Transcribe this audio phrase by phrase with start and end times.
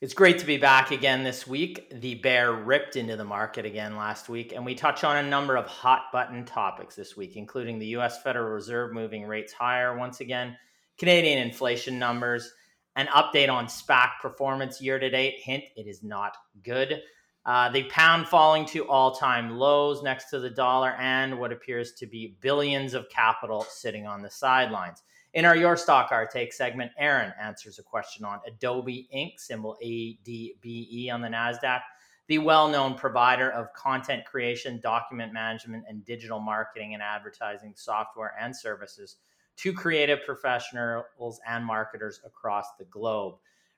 [0.00, 1.92] It's great to be back again this week.
[1.92, 5.56] The bear ripped into the market again last week, and we touch on a number
[5.56, 10.20] of hot button topics this week, including the US Federal Reserve moving rates higher once
[10.20, 10.56] again,
[10.96, 12.50] Canadian inflation numbers,
[12.96, 15.34] an update on SPAC performance year to date.
[15.42, 16.34] Hint, it is not
[16.64, 17.02] good.
[17.44, 21.92] Uh, the pound falling to all time lows next to the dollar, and what appears
[21.98, 25.02] to be billions of capital sitting on the sidelines.
[25.32, 29.76] In our Your Stock Our Take segment, Aaron answers a question on Adobe Inc., symbol
[29.80, 31.82] ADBE on the NASDAQ,
[32.26, 38.34] the well known provider of content creation, document management, and digital marketing and advertising software
[38.40, 39.18] and services
[39.58, 43.34] to creative professionals and marketers across the globe.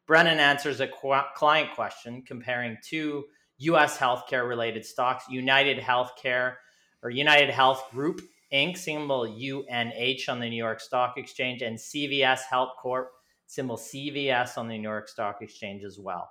[0.07, 3.25] Brennan answers a qu- client question comparing two
[3.59, 3.99] U.S.
[3.99, 6.55] healthcare related stocks, United Healthcare
[7.03, 8.23] or United Health Group
[8.53, 13.11] Inc., symbol UNH on the New York Stock Exchange, and CVS Health Corp,
[13.47, 16.29] symbol CVS on the New York Stock Exchange as well.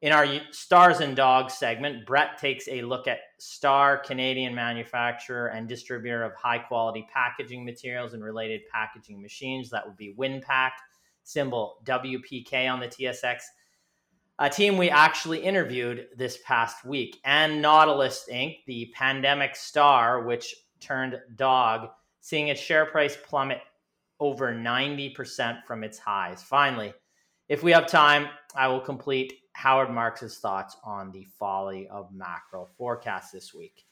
[0.00, 5.68] In our Stars and Dogs segment, Brett takes a look at Star, Canadian manufacturer and
[5.68, 9.70] distributor of high quality packaging materials and related packaging machines.
[9.70, 10.70] That would be Winpak,
[11.24, 13.40] symbol WPK on the TSX.
[14.38, 20.54] A team we actually interviewed this past week, and Nautilus Inc., the pandemic star, which
[20.80, 21.90] turned dog,
[22.20, 23.60] seeing its share price plummet
[24.20, 26.42] over 90% from its highs.
[26.42, 26.92] Finally,
[27.48, 32.68] if we have time, I will complete Howard Marks's thoughts on the folly of macro
[32.76, 33.84] forecasts this week.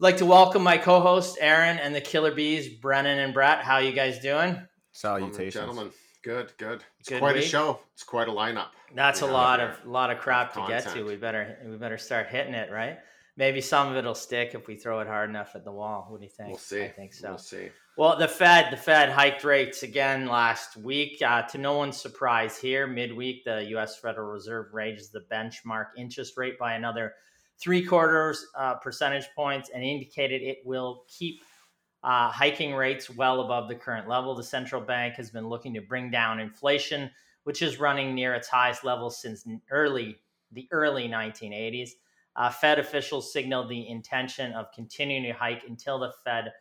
[0.00, 3.62] I'd like to welcome my co-host Aaron and the Killer Bees, Brennan and Brett.
[3.62, 4.60] How are you guys doing?
[4.92, 5.90] Salutations, gentlemen.
[6.22, 6.84] Good, good.
[7.00, 7.44] It's good quite week.
[7.44, 7.80] a show.
[7.94, 8.68] It's quite a lineup.
[8.94, 11.02] That's a lot of a lot of crap to get to.
[11.04, 12.98] We better we better start hitting it, right?
[13.36, 16.06] Maybe some of it'll stick if we throw it hard enough at the wall.
[16.08, 16.50] What do you think?
[16.50, 16.82] We'll see.
[16.82, 17.30] I think so.
[17.30, 17.68] We'll see.
[17.96, 21.20] Well, the Fed, the Fed hiked rates again last week.
[21.22, 23.98] Uh, to no one's surprise here, midweek, the U.S.
[23.98, 27.14] Federal Reserve raised the benchmark interest rate by another
[27.58, 31.42] three quarters uh, percentage points and indicated it will keep
[32.02, 34.34] uh, hiking rates well above the current level.
[34.34, 37.10] The central bank has been looking to bring down inflation,
[37.44, 40.18] which is running near its highest level since early
[40.50, 41.90] the early 1980s.
[42.36, 46.52] Uh, Fed officials signaled the intention of continuing to hike until the Fed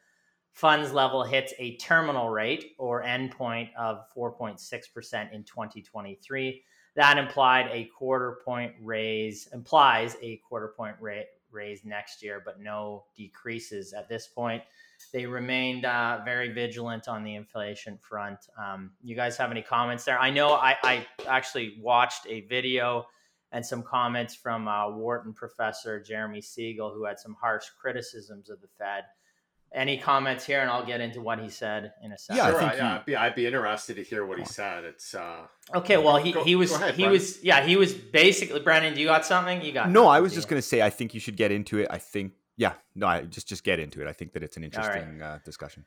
[0.54, 6.64] funds level hits a terminal rate or endpoint of 4.6% in 2023.
[6.96, 12.62] That implied a quarter point raise, implies a quarter point rate raise next year, but
[12.62, 14.62] no decreases at this point.
[15.14, 18.40] They remained uh, very vigilant on the inflation front.
[18.58, 20.20] Um, you guys have any comments there?
[20.20, 23.06] I know I, I actually watched a video
[23.52, 28.62] and some comments from uh, Wharton professor Jeremy Siegel, who had some harsh criticisms of
[28.62, 29.04] the Fed.
[29.74, 32.44] Any comments here, and I'll get into what he said in a second.
[32.44, 34.84] Yeah, sure, I yeah, I'd be, I'd be interested to hear what he said.
[34.84, 35.96] It's uh, okay.
[35.96, 38.96] Well, he, go, he was ahead, he was yeah he was basically Brennan.
[38.96, 39.62] Do you got something?
[39.62, 40.08] You got no.
[40.08, 41.88] I was just going to say I think you should get into it.
[41.90, 44.08] I think yeah, no, I just just get into it.
[44.08, 45.36] I think that it's an interesting right.
[45.36, 45.86] uh, discussion.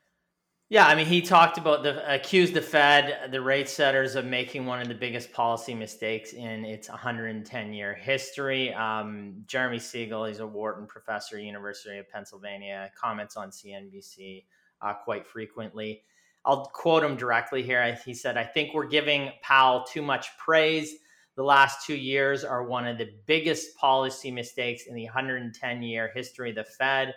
[0.67, 4.65] Yeah, I mean, he talked about the accused the Fed, the rate setters, of making
[4.65, 8.73] one of the biggest policy mistakes in its 110 year history.
[8.73, 14.45] Um, Jeremy Siegel, he's a Wharton professor, University of Pennsylvania, comments on CNBC
[14.81, 16.01] uh, quite frequently.
[16.45, 17.99] I'll quote him directly here.
[18.03, 20.95] He said, "I think we're giving Powell too much praise.
[21.35, 26.11] The last two years are one of the biggest policy mistakes in the 110 year
[26.15, 27.13] history of the Fed."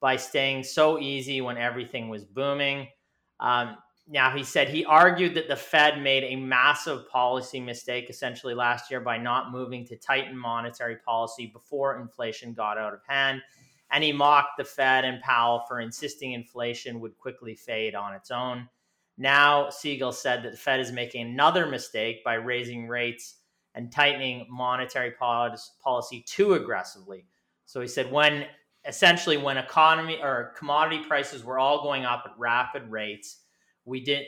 [0.00, 2.88] By staying so easy when everything was booming.
[3.38, 3.76] Um,
[4.08, 8.90] now, he said he argued that the Fed made a massive policy mistake essentially last
[8.90, 13.40] year by not moving to tighten monetary policy before inflation got out of hand.
[13.92, 18.30] And he mocked the Fed and Powell for insisting inflation would quickly fade on its
[18.30, 18.68] own.
[19.16, 23.36] Now, Siegel said that the Fed is making another mistake by raising rates
[23.74, 27.26] and tightening monetary policy too aggressively.
[27.66, 28.46] So he said when
[28.86, 33.42] essentially when economy or commodity prices were all going up at rapid rates,
[33.84, 34.24] we did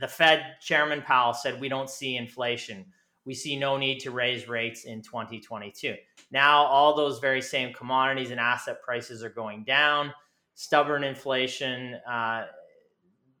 [0.00, 2.86] the Fed chairman Powell said we don't see inflation.
[3.24, 5.96] We see no need to raise rates in 2022.
[6.30, 10.12] Now all those very same commodities and asset prices are going down.
[10.54, 11.96] Stubborn inflation.
[12.08, 12.44] Uh,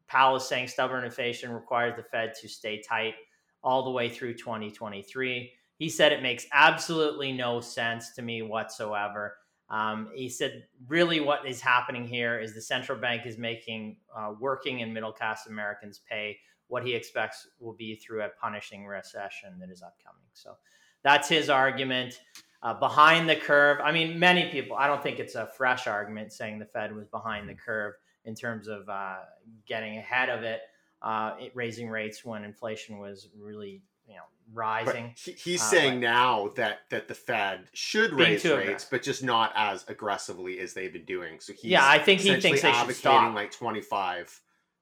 [0.08, 3.14] Powell is saying stubborn inflation requires the Fed to stay tight
[3.62, 5.52] all the way through 2023.
[5.78, 9.36] He said it makes absolutely no sense to me whatsoever.
[9.68, 14.32] Um, he said, really, what is happening here is the central bank is making uh,
[14.38, 19.58] working and middle class Americans pay what he expects will be through a punishing recession
[19.60, 20.26] that is upcoming.
[20.32, 20.56] So
[21.02, 22.20] that's his argument.
[22.62, 26.32] Uh, behind the curve, I mean, many people, I don't think it's a fresh argument
[26.32, 29.18] saying the Fed was behind the curve in terms of uh,
[29.66, 30.60] getting ahead of it,
[31.02, 34.22] uh, it, raising rates when inflation was really you know
[34.52, 35.14] rising.
[35.16, 39.52] He, he's uh, saying now that that the Fed should raise rates, but just not
[39.54, 41.40] as aggressively as they've been doing.
[41.40, 43.34] So he's yeah, I think he thinks they should stop.
[43.34, 44.40] like twenty five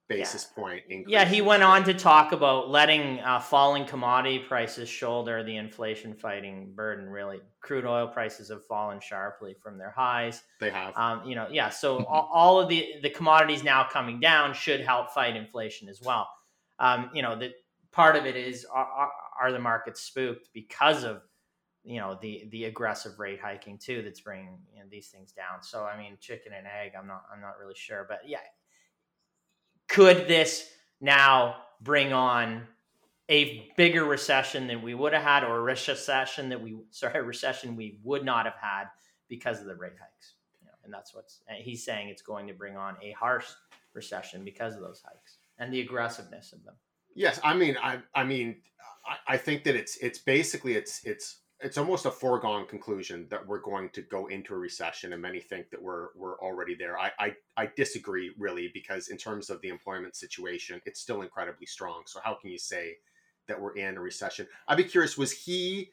[0.08, 0.62] basis yeah.
[0.62, 1.12] point increase.
[1.12, 6.14] Yeah, he went on to talk about letting uh, falling commodity prices shoulder the inflation
[6.14, 7.08] fighting burden.
[7.08, 10.42] Really, crude oil prices have fallen sharply from their highs.
[10.60, 10.96] They have.
[10.96, 11.70] Um, you know, yeah.
[11.70, 16.00] So all, all, of the the commodities now coming down should help fight inflation as
[16.02, 16.28] well.
[16.78, 17.52] Um, you know, the
[17.94, 19.10] part of it is are,
[19.40, 21.22] are the markets spooked because of
[21.84, 25.62] you know the the aggressive rate hiking too that's bringing you know, these things down.
[25.62, 26.92] So I mean, chicken and egg.
[26.98, 28.38] I'm not I'm not really sure, but yeah,
[29.88, 30.68] could this
[31.00, 32.66] now bring on
[33.28, 37.76] a bigger recession than we would have had, or a recession that we sorry, recession
[37.76, 38.84] we would not have had
[39.28, 40.34] because of the rate hikes?
[40.60, 43.46] You know, and that's what's he's saying it's going to bring on a harsh
[43.92, 46.74] recession because of those hikes and the aggressiveness of them.
[47.14, 48.56] Yes, I mean, I I mean,
[49.06, 53.46] I, I think that it's it's basically it's it's it's almost a foregone conclusion that
[53.46, 56.98] we're going to go into a recession, and many think that we're we're already there.
[56.98, 61.66] I, I I disagree really because in terms of the employment situation, it's still incredibly
[61.66, 62.02] strong.
[62.06, 62.96] So how can you say
[63.48, 64.46] that we're in a recession?
[64.66, 65.16] I'd be curious.
[65.16, 65.90] Was he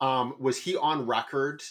[0.00, 1.62] um, was he on record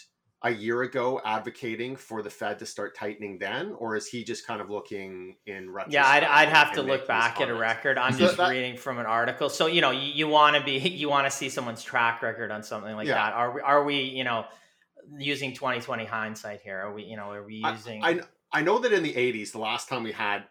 [0.46, 4.46] a year ago advocating for the Fed to start tightening then, or is he just
[4.46, 5.92] kind of looking in retrospect?
[5.92, 7.98] Yeah, I'd, I'd have to look back at a record.
[7.98, 9.48] I'm just that, reading from an article.
[9.48, 12.52] So you know, you, you want to be, you want to see someone's track record
[12.52, 13.14] on something like yeah.
[13.14, 13.32] that.
[13.32, 14.44] Are we, are we, you know,
[15.18, 16.78] using 2020 hindsight here?
[16.78, 18.04] Are we, you know, are we using?
[18.04, 18.20] I, I,
[18.52, 20.44] I know that in the 80s, the last time we had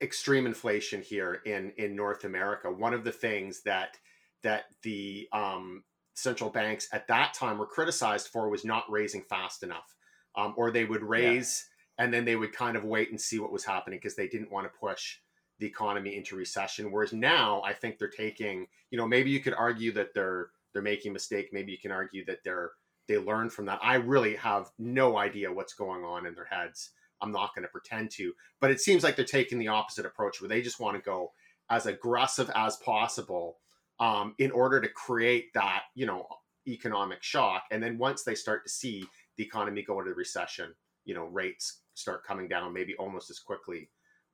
[0.00, 3.96] extreme inflation here in in North America, one of the things that
[4.42, 5.84] that the um
[6.16, 9.94] central banks at that time were criticized for was not raising fast enough,
[10.34, 11.66] um, or they would raise
[11.98, 12.04] yeah.
[12.04, 14.50] and then they would kind of wait and see what was happening because they didn't
[14.50, 15.18] want to push
[15.58, 16.90] the economy into recession.
[16.90, 20.82] Whereas now, I think they're taking, you know, maybe you could argue that they're they're
[20.82, 21.50] making a mistake.
[21.52, 22.72] Maybe you can argue that they're
[23.08, 23.78] they learn from that.
[23.82, 26.90] I really have no idea what's going on in their heads.
[27.20, 30.40] I'm not going to pretend to, but it seems like they're taking the opposite approach
[30.40, 31.32] where they just want to go
[31.70, 33.58] as aggressive as possible
[34.00, 36.26] um, in order to create that you know
[36.68, 37.64] economic shock.
[37.70, 39.04] And then once they start to see
[39.36, 43.38] the economy go into the recession you know rates start coming down maybe almost as
[43.38, 43.88] quickly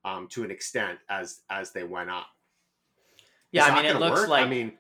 [0.05, 2.27] um, to an extent as as they went up.
[3.53, 4.29] Yeah i mean it looks work?
[4.31, 4.73] like i mean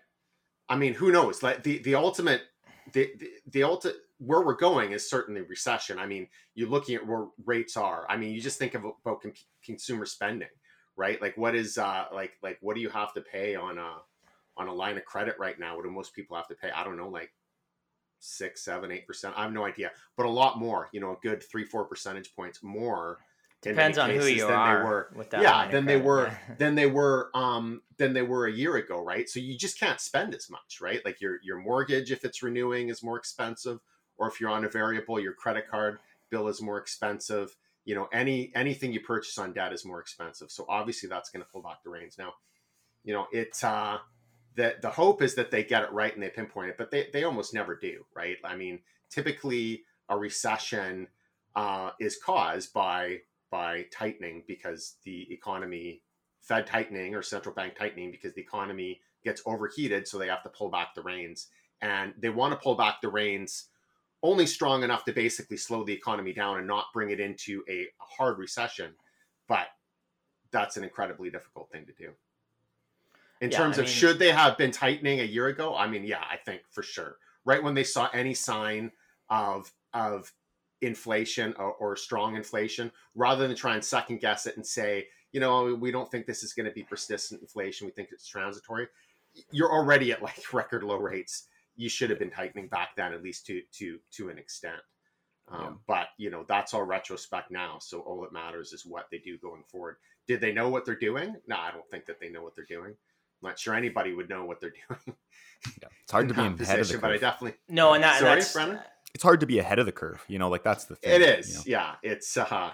[0.68, 1.42] i mean who knows?
[1.42, 2.42] Like the the ultimate
[2.92, 5.98] the the, the ultimate where we're going is certainly recession.
[5.98, 8.06] I mean you're looking at where rates are.
[8.08, 9.22] I mean you just think of about
[9.62, 10.48] consumer spending
[10.96, 11.20] right?
[11.20, 13.96] Like what is uh like like what do you have to pay on a
[14.56, 16.70] on a line of credit right now, what do most people have to pay?
[16.70, 17.32] I don't know, like
[18.22, 19.34] six, seven, eight percent.
[19.36, 20.88] I have no idea, but a lot more.
[20.92, 23.18] You know, a good three, four percentage points more.
[23.60, 24.78] Depends on who you are.
[24.78, 26.36] They were, with that yeah, than they were.
[26.58, 27.30] than they were.
[27.34, 29.28] Um, than they were a year ago, right?
[29.28, 31.04] So you just can't spend as much, right?
[31.04, 33.78] Like your your mortgage, if it's renewing, is more expensive,
[34.16, 35.98] or if you're on a variable, your credit card
[36.30, 37.56] bill is more expensive.
[37.84, 40.50] You know, any anything you purchase on debt is more expensive.
[40.50, 42.16] So obviously, that's going to pull back the reins.
[42.18, 42.32] Now,
[43.04, 43.98] you know, it's uh,
[44.56, 47.08] that the hope is that they get it right and they pinpoint it, but they,
[47.12, 48.36] they almost never do, right?
[48.44, 48.80] I mean,
[49.10, 51.08] typically a recession
[51.54, 56.00] uh, is caused by by tightening because the economy,
[56.40, 60.48] Fed tightening or central bank tightening because the economy gets overheated, so they have to
[60.48, 61.48] pull back the reins,
[61.82, 63.68] and they want to pull back the reins
[64.22, 67.88] only strong enough to basically slow the economy down and not bring it into a
[67.98, 68.94] hard recession,
[69.48, 69.66] but
[70.50, 72.12] that's an incredibly difficult thing to do
[73.42, 75.74] in yeah, terms I of mean, should they have been tightening a year ago?
[75.74, 77.16] I mean, yeah, I think for sure.
[77.44, 78.92] Right when they saw any sign
[79.28, 80.32] of of
[80.80, 85.40] inflation or, or strong inflation, rather than try and second guess it and say, you
[85.40, 87.86] know, we don't think this is going to be persistent inflation.
[87.86, 88.86] We think it's transitory.
[89.50, 91.48] You're already at like record low rates.
[91.74, 94.80] you should have been tightening back then at least to to to an extent.
[95.48, 95.70] Um, yeah.
[95.88, 97.78] But you know that's all retrospect now.
[97.80, 99.96] So all that matters is what they do going forward.
[100.28, 101.34] Did they know what they're doing?
[101.48, 102.94] No, I don't think that they know what they're doing.
[103.42, 105.16] I'm not sure anybody would know what they're doing.
[105.80, 105.88] yeah.
[106.02, 107.00] It's hard to be ahead position, of the curve.
[107.02, 107.94] but I definitely no.
[107.94, 108.80] And that, sorry, that's, Brennan.
[109.14, 110.24] It's hard to be ahead of the curve.
[110.28, 111.20] You know, like that's the thing.
[111.20, 111.66] It is.
[111.66, 111.78] You know?
[111.78, 112.72] Yeah, it's uh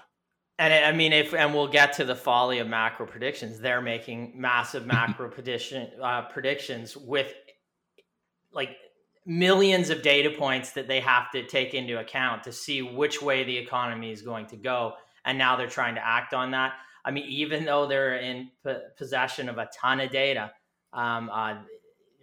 [0.59, 3.61] and I mean, if and we'll get to the folly of macro predictions.
[3.61, 7.33] They're making massive macro prediction uh, predictions with
[8.53, 8.77] like
[9.25, 13.45] millions of data points that they have to take into account to see which way
[13.45, 14.95] the economy is going to go.
[15.25, 16.73] And now they're trying to act on that.
[17.05, 20.53] I mean, even though they're in p- possession of a ton of data,
[20.99, 21.55] um, uh,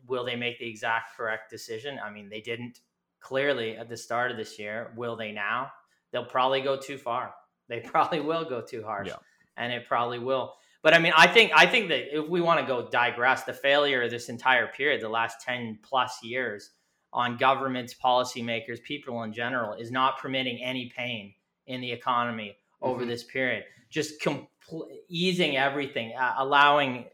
[0.08, 1.98] will they make the exact correct decision?
[2.03, 2.79] I mean, they didn't
[3.22, 4.91] clearly at the start of this year.
[4.96, 5.72] Will they now?
[6.12, 7.34] They'll probably go too far.
[7.70, 9.15] They probably will go too harsh, yeah.
[9.58, 10.53] and it probably will.
[10.84, 13.53] But I mean, I think I think that if we want to go digress, the
[13.53, 16.72] failure of this entire period, the last ten plus years,
[17.13, 21.34] on governments, policymakers, people in general, is not permitting any pain
[21.65, 23.10] in the economy over mm-hmm.
[23.10, 23.63] this period.
[23.89, 27.05] Just compl- easing everything, uh, allowing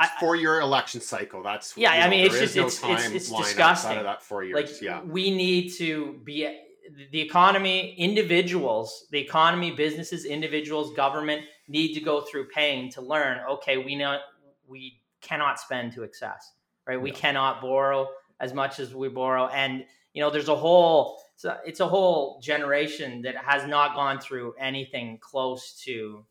[0.00, 1.42] it's four year election cycle.
[1.42, 1.92] That's yeah.
[1.92, 4.02] I mean, it's just no it's, it's, it's disgusting.
[4.02, 4.54] that four years.
[4.54, 5.02] Like yeah.
[5.02, 6.60] we need to be
[7.10, 13.40] the economy, individuals, the economy, businesses, individuals, government need to go through pain to learn.
[13.48, 14.18] Okay, we know
[14.66, 16.52] we cannot spend to excess,
[16.86, 17.00] right?
[17.00, 18.08] We cannot borrow
[18.40, 21.88] as much as we borrow, and you know, there's a whole it's a, it's a
[21.88, 26.24] whole generation that has not gone through anything close to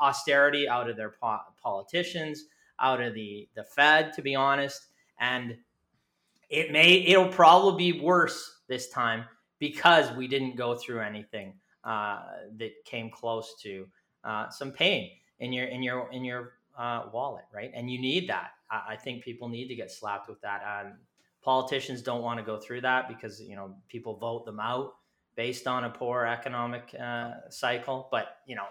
[0.00, 2.44] austerity out of their po- politicians,
[2.80, 4.86] out of the the Fed, to be honest,
[5.18, 5.56] and
[6.48, 9.24] it may it'll probably be worse this time
[9.58, 12.22] because we didn't go through anything uh,
[12.56, 13.86] that came close to
[14.24, 17.70] uh, some pain in your in your in your uh, wallet, right?
[17.74, 18.50] And you need that.
[18.70, 20.62] I, I, think people need to get slapped with that.
[20.62, 20.92] Um,
[21.42, 24.94] politicians don't want to go through that because you know people vote them out
[25.36, 28.08] based on a poor economic uh, cycle.
[28.10, 28.64] But you know,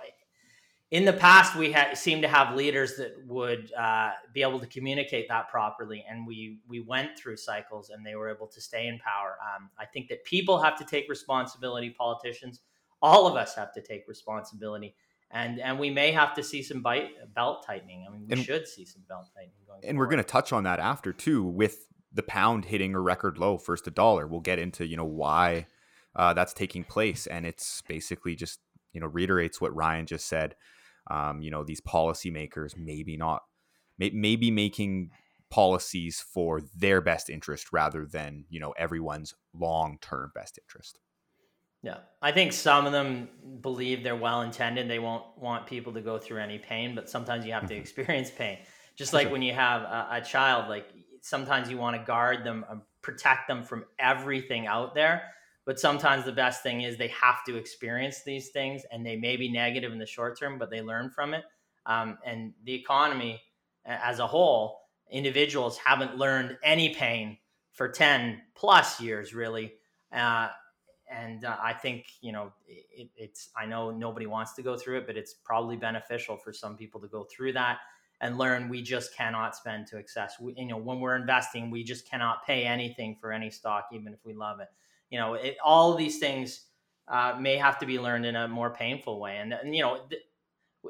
[0.92, 4.68] in the past we had seemed to have leaders that would uh, be able to
[4.68, 8.88] communicate that properly and we we went through cycles and they were able to stay
[8.88, 9.38] in power.
[9.56, 12.62] Um, i think that people have to take responsibility politicians
[13.02, 14.96] all of us have to take responsibility
[15.32, 18.06] and and we may have to see some bite, belt tightening.
[18.08, 20.00] I mean we and, should see some belt tightening going and forward.
[20.00, 23.58] we're going to touch on that after too with the pound hitting a record low
[23.58, 24.28] first a dollar.
[24.28, 25.68] We'll get into you know why
[26.16, 28.60] uh, that's taking place and it's basically just
[28.94, 30.56] you know reiterates what ryan just said
[31.10, 33.44] um, you know these policymakers maybe not
[33.98, 35.12] may, maybe making
[35.50, 41.00] policies for their best interest rather than you know everyone's long-term best interest.
[41.82, 43.30] Yeah i think some of them
[43.62, 47.46] believe they're well intended they won't want people to go through any pain but sometimes
[47.46, 47.82] you have to mm-hmm.
[47.82, 48.58] experience pain.
[48.98, 50.88] Just like when you have a, a child like
[51.22, 55.24] sometimes you want to guard them and protect them from everything out there
[55.70, 59.38] but sometimes the best thing is they have to experience these things and they may
[59.38, 61.44] be negative in the short term, but they learn from it.
[61.86, 63.40] Um, and the economy
[63.86, 64.80] as a whole,
[65.12, 67.38] individuals haven't learned any pain
[67.72, 69.74] for 10 plus years, really.
[70.12, 70.48] Uh,
[71.08, 74.98] and uh, I think, you know, it, it's, I know nobody wants to go through
[74.98, 77.78] it, but it's probably beneficial for some people to go through that
[78.22, 80.34] and learn we just cannot spend to excess.
[80.42, 84.14] We, you know, when we're investing, we just cannot pay anything for any stock, even
[84.14, 84.70] if we love it
[85.10, 86.66] you know, it, all these things
[87.08, 89.38] uh, may have to be learned in a more painful way.
[89.38, 90.18] And, and you know, the,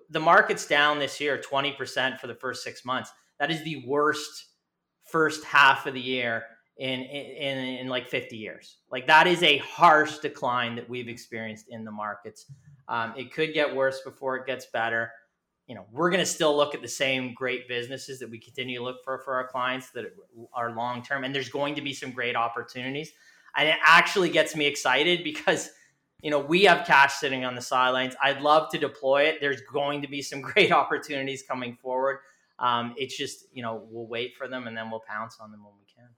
[0.09, 3.11] the market's down this year 20% for the first six months.
[3.39, 4.47] That is the worst
[5.05, 6.43] first half of the year
[6.77, 8.77] in, in, in like 50 years.
[8.91, 12.45] Like that is a harsh decline that we've experienced in the markets.
[12.87, 15.11] Um, it could get worse before it gets better.
[15.67, 18.79] You know, we're going to still look at the same great businesses that we continue
[18.79, 20.05] to look for for our clients that
[20.53, 23.11] are long term, and there's going to be some great opportunities
[23.55, 25.69] and it actually gets me excited because
[26.21, 28.15] you know we have cash sitting on the sidelines.
[28.21, 29.39] I'd love to deploy it.
[29.41, 32.19] There's going to be some great opportunities coming forward.
[32.59, 35.63] Um, it's just you know we'll wait for them and then we'll pounce on them
[35.63, 36.09] when we can.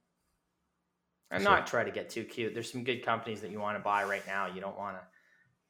[1.32, 1.52] I'm sure.
[1.52, 2.54] not try to get too cute.
[2.54, 4.48] There's some good companies that you want to buy right now.
[4.48, 5.02] You don't want to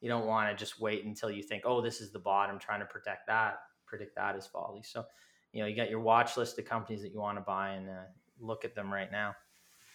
[0.00, 2.80] you don't want to just wait until you think oh this is the bottom trying
[2.80, 4.82] to protect that predict that as folly.
[4.82, 5.04] So
[5.52, 7.88] you know you got your watch list of companies that you want to buy and
[7.88, 8.04] uh,
[8.40, 9.34] look at them right now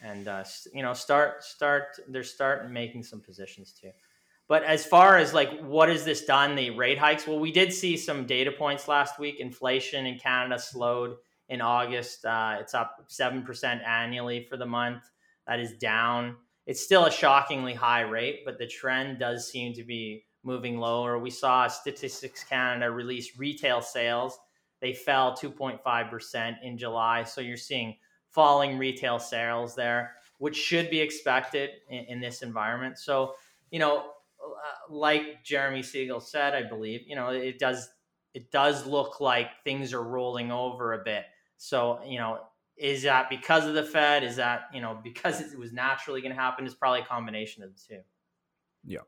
[0.01, 3.91] and uh, you know start start they're starting making some positions too.
[4.47, 7.27] But as far as like what has this done, the rate hikes?
[7.27, 9.39] Well, we did see some data points last week.
[9.39, 11.15] Inflation in Canada slowed
[11.49, 12.25] in August.
[12.25, 15.03] Uh, it's up seven percent annually for the month.
[15.47, 16.37] That is down.
[16.65, 21.17] It's still a shockingly high rate, but the trend does seem to be moving lower.
[21.17, 24.37] We saw Statistics Canada release retail sales.
[24.81, 27.23] They fell 2.5% in July.
[27.23, 27.95] So you're seeing
[28.37, 30.13] falling retail sales there.
[30.39, 32.97] which should be expected in, in this environment.
[32.97, 33.33] So,
[33.71, 37.89] you know, uh, like Jeremy Siegel said, I believe, you know, it does
[38.33, 41.23] it does look like things are rolling over a bit.
[41.57, 42.39] So, you know,
[42.75, 44.23] is that because of the Fed?
[44.23, 46.65] Is that, you know, because it was naturally going to happen?
[46.65, 48.01] It's probably a combination of the two.
[48.85, 48.99] Yeah.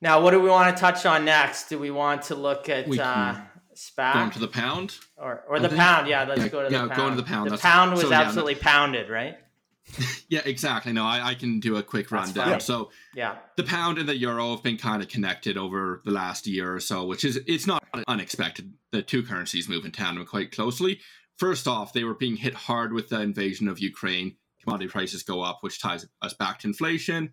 [0.00, 1.68] Now, what do we want to touch on next?
[1.68, 3.40] Do we want to look at uh,
[3.76, 4.14] SPAC?
[4.14, 4.96] Going to the pound?
[5.16, 6.96] Or, or the pound, yeah, let's yeah, go to the yeah, pound.
[6.96, 7.50] going to the pound.
[7.50, 9.36] The pound was so, yeah, absolutely pounded, right?
[10.28, 10.92] yeah, exactly.
[10.92, 12.60] No, I, I can do a quick rundown.
[12.60, 13.36] So Yeah.
[13.56, 16.80] the pound and the euro have been kind of connected over the last year or
[16.80, 18.72] so, which is it's not unexpected.
[18.92, 21.00] The two currencies move in tandem quite closely.
[21.36, 24.36] First off, they were being hit hard with the invasion of Ukraine.
[24.62, 27.32] Commodity prices go up, which ties us back to inflation.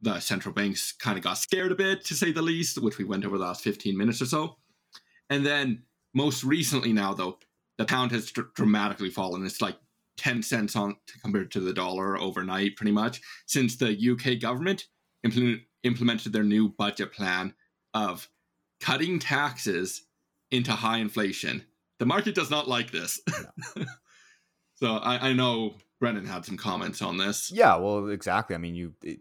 [0.00, 3.04] The central banks kind of got scared a bit, to say the least, which we
[3.04, 4.56] went over the last 15 minutes or so.
[5.30, 7.38] And then most recently now, though,
[7.78, 9.46] the pound has dr- dramatically fallen.
[9.46, 9.76] It's like
[10.18, 14.86] 10 cents on compared to the dollar overnight, pretty much, since the UK government
[15.24, 17.54] implement, implemented their new budget plan
[17.94, 18.28] of
[18.80, 20.02] cutting taxes
[20.50, 21.64] into high inflation.
[21.98, 23.20] The market does not like this.
[24.74, 27.52] so I, I know Brennan had some comments on this.
[27.52, 28.54] Yeah, well, exactly.
[28.54, 29.20] I mean, you it,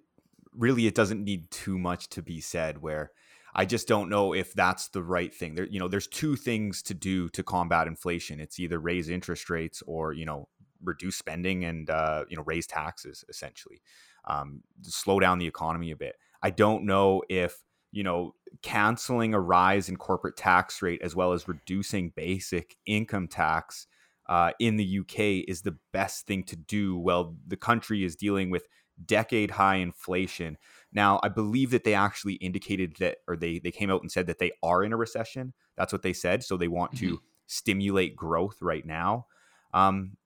[0.54, 2.82] really it doesn't need too much to be said.
[2.82, 3.12] Where
[3.53, 5.56] I just don't know if that's the right thing.
[5.56, 8.39] There, you know, there's two things to do to combat inflation.
[8.39, 10.48] It's either raise interest rates or you know
[10.84, 13.82] reduce spending and uh, you know raise taxes essentially,
[14.25, 16.15] um, slow down the economy a bit.
[16.41, 17.58] I don't know if
[17.91, 23.27] you know canceling a rise in corporate tax rate as well as reducing basic income
[23.27, 23.88] tax
[24.29, 26.98] uh, in the UK is the best thing to do.
[26.98, 28.68] Well, the country is dealing with
[29.06, 30.58] decade high inflation.
[30.91, 34.27] Now, I believe that they actually indicated that, or they they came out and said
[34.27, 35.53] that they are in a recession.
[35.77, 36.43] That's what they said.
[36.43, 39.27] So they want to stimulate growth right now.
[39.74, 40.17] Um,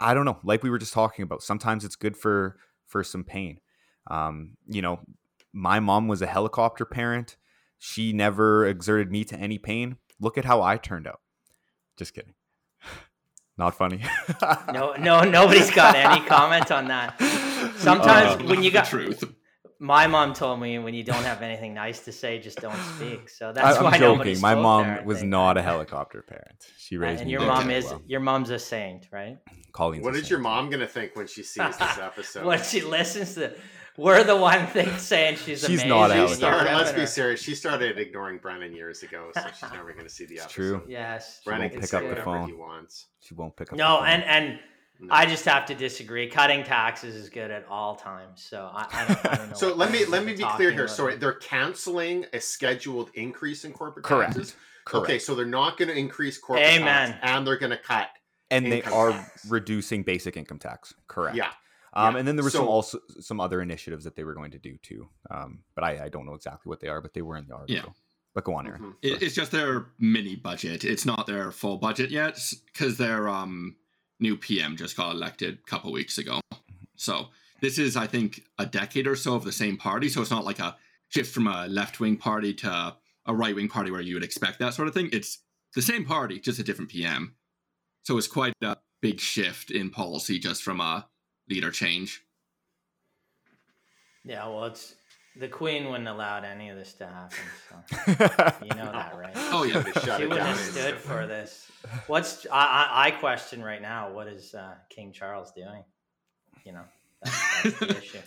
[0.00, 0.38] I don't know.
[0.42, 2.56] Like we were just talking about, sometimes it's good for
[2.86, 3.60] for some pain.
[4.10, 5.00] Um, you know,
[5.52, 7.36] my mom was a helicopter parent.
[7.78, 9.96] She never exerted me to any pain.
[10.20, 11.20] Look at how I turned out.
[11.96, 12.34] Just kidding.
[13.58, 14.02] Not funny.
[14.72, 17.20] No, no, nobody's got any comment on that.
[17.78, 19.24] Sometimes Uh, when you got truth.
[19.80, 23.28] My mom told me when you don't have anything nice to say, just don't speak.
[23.28, 24.40] So I, that's why am joking.
[24.40, 25.30] My mom there, was think.
[25.30, 26.66] not a helicopter parent.
[26.78, 28.02] She Uh, raised and me your mom is well.
[28.06, 29.38] your mom's a saint, right?
[29.72, 32.44] Colleen's What a is your mom gonna think when she sees this episode?
[32.44, 33.54] When she listens to,
[33.96, 35.88] we're the one thing saying she's She's amazing.
[35.88, 37.42] not a and She started, let's be serious.
[37.42, 40.54] She started ignoring Brennan years ago, so she's never going to see the It's episode.
[40.62, 40.82] true.
[40.88, 41.40] Yes.
[41.44, 42.46] She won't pick can up the phone.
[42.48, 43.06] he wants.
[43.20, 43.78] She won't pick up.
[43.78, 44.06] No, the phone.
[44.08, 44.58] and and
[45.00, 45.14] No.
[45.14, 46.28] I just have to disagree.
[46.28, 48.42] Cutting taxes is good at all times.
[48.42, 49.54] So I, I, don't, I don't know.
[49.56, 50.84] So what let me let me be clear here.
[50.84, 50.94] about.
[50.96, 54.32] Sorry, they're canceling a scheduled increase in corporate Correct.
[54.34, 54.56] taxes.
[54.84, 55.04] Correct.
[55.04, 57.10] Okay, so they're not going to increase corporate Amen.
[57.12, 58.08] tax, and they're going to cut.
[58.50, 59.46] and they are tax.
[59.48, 60.94] reducing basic income tax.
[61.06, 61.36] Correct.
[61.36, 61.50] Yeah,
[61.92, 62.18] Um, yeah.
[62.20, 64.76] and then there were some also some other initiatives that they were going to do
[64.78, 65.08] too.
[65.30, 67.54] Um, but I, I don't know exactly what they are, but they were in the
[67.54, 67.74] article.
[67.76, 67.92] Yeah.
[68.34, 68.82] But go on, Aaron.
[68.82, 68.94] Mhm.
[69.02, 70.84] It, it's just their mini budget.
[70.84, 72.40] It's not their full budget yet
[72.72, 73.76] because they're um,
[74.20, 76.40] new PM just got elected a couple weeks ago.
[76.96, 77.28] So
[77.60, 80.08] this is, I think, a decade or so of the same party.
[80.08, 80.76] So it's not like a
[81.08, 84.58] shift from a left wing party to a right wing party where you would expect
[84.58, 85.10] that sort of thing.
[85.12, 85.38] It's
[85.74, 87.34] the same party, just a different PM.
[88.02, 91.06] So it's quite a big shift in policy just from a
[91.48, 92.22] leader change.
[94.24, 94.94] Yeah, well, it's
[95.38, 97.38] the Queen wouldn't allowed any of this to happen.
[97.68, 99.32] So you know that, right?
[99.36, 99.80] Oh, yeah.
[99.80, 100.98] They shut she it wouldn't down have stood instantly.
[101.00, 101.70] for this.
[102.06, 104.10] What's I, I, I question right now?
[104.12, 105.84] What is uh, King Charles doing?
[106.64, 106.84] You know,
[107.22, 108.18] that's, that's the issue.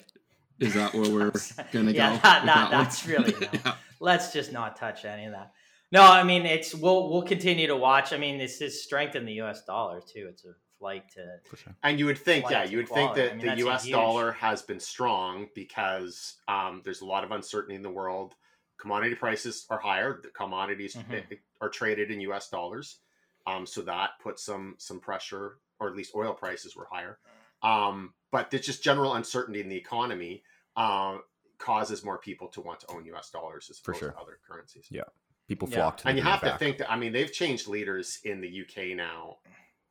[0.59, 1.31] Is that where we're
[1.71, 2.19] going to Yeah, go?
[2.23, 2.83] that- with that- one?
[2.83, 3.47] that's really no.
[3.53, 3.73] yeah.
[3.99, 5.51] Let's just not touch any of that.
[5.91, 8.13] No, I mean it's we'll we'll continue to watch.
[8.13, 9.63] I mean this is strengthened the U.S.
[9.65, 10.27] dollar too.
[10.29, 11.75] It's a flight to For sure.
[11.83, 13.85] And you would think, yeah, you would think that I mean, the U.S.
[13.85, 18.33] huge- dollar has been strong because um, there's a lot of uncertainty in the world.
[18.79, 20.19] Commodity prices are higher.
[20.21, 21.13] The commodities Mhm.
[21.31, 22.49] eh, are traded in U.S.
[22.49, 22.97] dollars,
[23.45, 27.19] um, so that puts some some pressure, or at least oil prices were higher.
[27.61, 30.41] Um, but there's just general uncertainty in the economy
[30.75, 31.19] uh,
[31.59, 33.29] causes more people to want to own U.S.
[33.29, 34.11] dollars as For opposed sure.
[34.13, 34.87] to other currencies.
[34.89, 35.03] Yeah.
[35.47, 35.75] People Yeah.
[35.75, 38.47] flock to And you have to think that I mean they've changed leaders in the
[38.61, 39.37] UK now.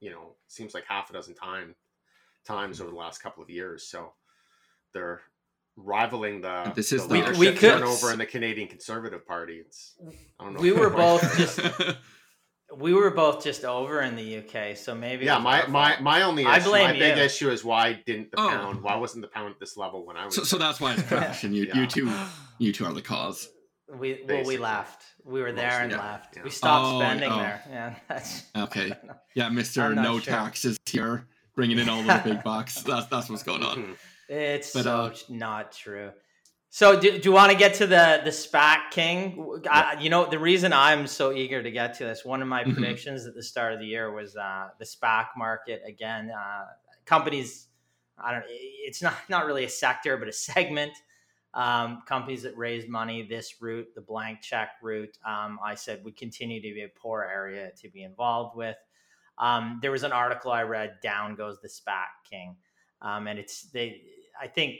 [0.00, 1.74] You know, seems like half a dozen time
[2.46, 2.84] times mm-hmm.
[2.84, 3.86] over the last couple of years.
[3.88, 4.12] So
[4.94, 5.20] they're
[5.76, 9.62] rivaling the, This is the leadership We- we could- turnover in the Canadian Conservative Party.
[9.64, 9.94] It's
[10.38, 10.60] I don't know.
[10.60, 11.60] We were both just
[12.76, 15.38] we were both just over in the UK, so maybe yeah.
[15.38, 16.02] My my fault.
[16.02, 17.22] my only I issue, blame my big you.
[17.24, 18.48] issue is why didn't the Oh.
[18.48, 18.82] pound?
[18.82, 20.34] Why wasn't the pound at this level when I was?
[20.36, 21.80] so, so that's why it's crashed, and you, Yeah.
[21.80, 22.12] you two,
[22.58, 23.48] you two are the cause.
[23.98, 24.56] We well we basically.
[24.58, 25.04] left.
[25.24, 26.12] We were there and Mostly, yeah.
[26.12, 26.36] left.
[26.36, 26.42] Yeah.
[26.42, 27.38] We stopped Oh, spending oh.
[27.38, 27.62] there.
[27.70, 28.92] Yeah, that's Okay.
[29.34, 30.32] Yeah, Mister No sure.
[30.32, 32.82] Taxes here bringing in all the big bucks.
[32.82, 33.76] That's that's what's going on.
[33.76, 33.92] Mm-hmm.
[34.28, 36.10] It's but, so uh, not true.
[36.72, 39.62] So do, do you want to get to the the SPAC king?
[39.68, 42.24] I, you know the reason I'm so eager to get to this.
[42.24, 42.74] One of my mm-hmm.
[42.74, 46.30] predictions at the start of the year was uh, the SPAC market again.
[46.30, 46.66] Uh,
[47.06, 47.66] companies,
[48.18, 48.44] I don't.
[48.48, 50.92] It's not not really a sector, but a segment.
[51.52, 56.16] Um, companies that raised money this route, the blank check route, um, I said would
[56.16, 58.76] continue to be a poor area to be involved with.
[59.38, 60.98] Um, there was an article I read.
[61.02, 62.56] Down goes the SPAC king,
[63.02, 64.02] um, and it's they.
[64.40, 64.76] I think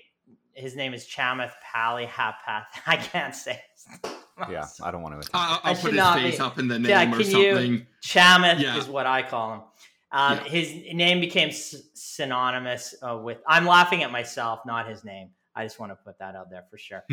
[0.55, 2.67] his name is Chamath Palihapith.
[2.87, 3.61] I can't say.
[4.49, 5.31] yeah, I don't want to.
[5.35, 7.73] I'll, I'll put his face be, up in the name yeah, or something.
[7.73, 8.77] You, Chamath yeah.
[8.77, 9.61] is what I call him.
[10.13, 10.45] Um, yeah.
[10.45, 13.39] His name became synonymous uh, with.
[13.47, 15.31] I'm laughing at myself, not his name.
[15.55, 17.05] I just want to put that out there for sure,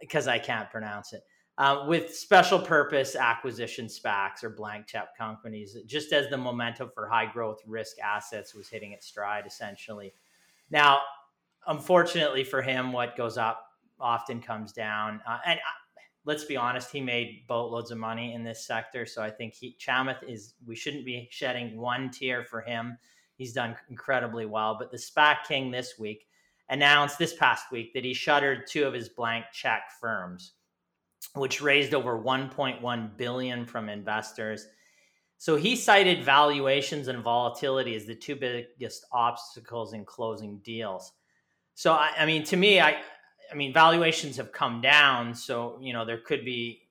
[0.00, 1.22] because um, I can't pronounce it.
[1.58, 7.06] Uh, with special purpose acquisition SPACs or blank check companies, just as the momentum for
[7.06, 10.14] high growth risk assets was hitting its stride, essentially.
[10.70, 11.00] Now,
[11.66, 13.66] unfortunately for him, what goes up
[14.00, 15.20] often comes down.
[15.28, 19.04] Uh, and uh, let's be honest, he made boatloads of money in this sector.
[19.04, 22.96] So I think he, Chamath is, we shouldn't be shedding one tear for him.
[23.36, 24.76] He's done incredibly well.
[24.78, 26.26] But the SPAC King this week
[26.70, 30.52] announced this past week that he shuttered two of his blank check firms,
[31.34, 34.66] which raised over 1.1 billion from investors.
[35.36, 41.12] So he cited valuations and volatility as the two biggest obstacles in closing deals.
[41.74, 43.00] So I, I mean, to me, I,
[43.50, 46.82] I mean, valuations have come down, so you know there could be,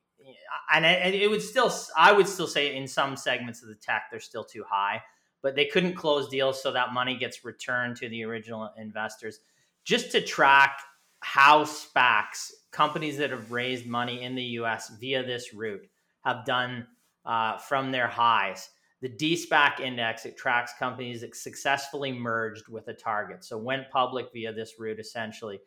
[0.74, 4.04] and it, it would still, I would still say in some segments of the tech
[4.10, 5.00] they're still too high,
[5.42, 9.40] but they couldn't close deals, so that money gets returned to the original investors.
[9.84, 10.78] Just to track
[11.20, 14.92] how SPACs, companies that have raised money in the U.S.
[15.00, 15.86] via this route,
[16.24, 16.86] have done
[17.24, 18.68] uh, from their highs
[19.00, 23.44] the DSPAC index, it tracks companies that successfully merged with a target.
[23.44, 25.60] So went public via this route essentially.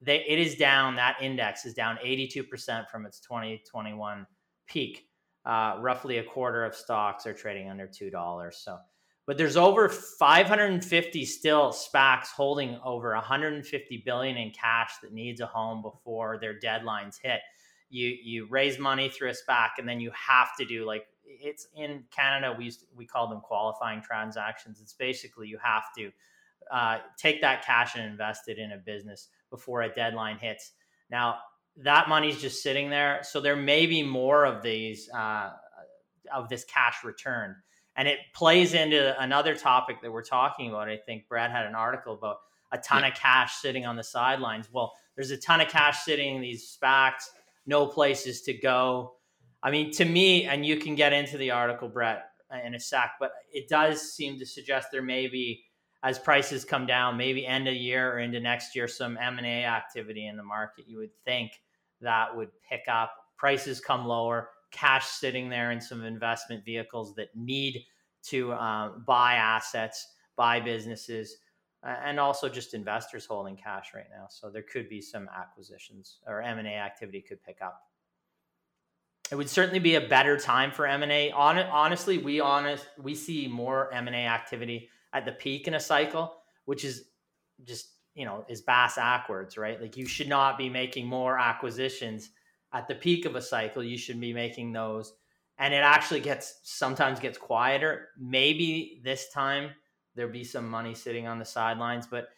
[0.00, 4.26] They, it is down, that index is down 82% from its 2021
[4.66, 5.08] peak.
[5.44, 8.54] Uh, roughly a quarter of stocks are trading under $2.
[8.54, 8.78] So,
[9.26, 15.46] but there's over 550 still SPACs holding over 150 billion in cash that needs a
[15.46, 17.40] home before their deadlines hit.
[17.90, 21.68] You you raise money through a SPAC and then you have to do like it's
[21.76, 22.54] in Canada.
[22.56, 24.80] We to, we call them qualifying transactions.
[24.80, 26.10] It's basically you have to
[26.70, 30.72] uh, take that cash and invest it in a business before a deadline hits.
[31.10, 31.38] Now
[31.76, 35.50] that money's just sitting there, so there may be more of these uh,
[36.32, 37.54] of this cash returned,
[38.00, 40.88] and it plays into another topic that we're talking about.
[40.88, 42.38] I think Brad had an article about
[42.72, 44.70] a ton of cash sitting on the sidelines.
[44.72, 47.24] Well, there's a ton of cash sitting in these SPACs,
[47.66, 49.16] no places to go.
[49.62, 52.80] I mean, to me, and you can get into the article, Brett, uh, in a
[52.80, 55.62] sec, but it does seem to suggest there may be,
[56.02, 59.46] as prices come down, maybe end of year or into next year, some M and
[59.46, 60.88] A activity in the market.
[60.88, 61.52] You would think
[62.00, 63.12] that would pick up.
[63.36, 67.84] Prices come lower, cash sitting there in some investment vehicles that need
[68.22, 71.38] to um, buy assets, buy businesses,
[71.82, 74.26] and also just investors holding cash right now.
[74.28, 77.90] So there could be some acquisitions or M and A activity could pick up
[79.30, 81.30] it would certainly be a better time for M&A.
[81.30, 86.34] On, honestly, we honest we see more M&A activity at the peak in a cycle,
[86.64, 87.04] which is
[87.64, 89.80] just, you know, is bass backwards, right?
[89.80, 92.30] Like you should not be making more acquisitions
[92.72, 93.82] at the peak of a cycle.
[93.82, 95.14] You should be making those
[95.60, 98.08] and it actually gets sometimes gets quieter.
[98.18, 99.70] Maybe this time
[100.16, 102.30] there'll be some money sitting on the sidelines, but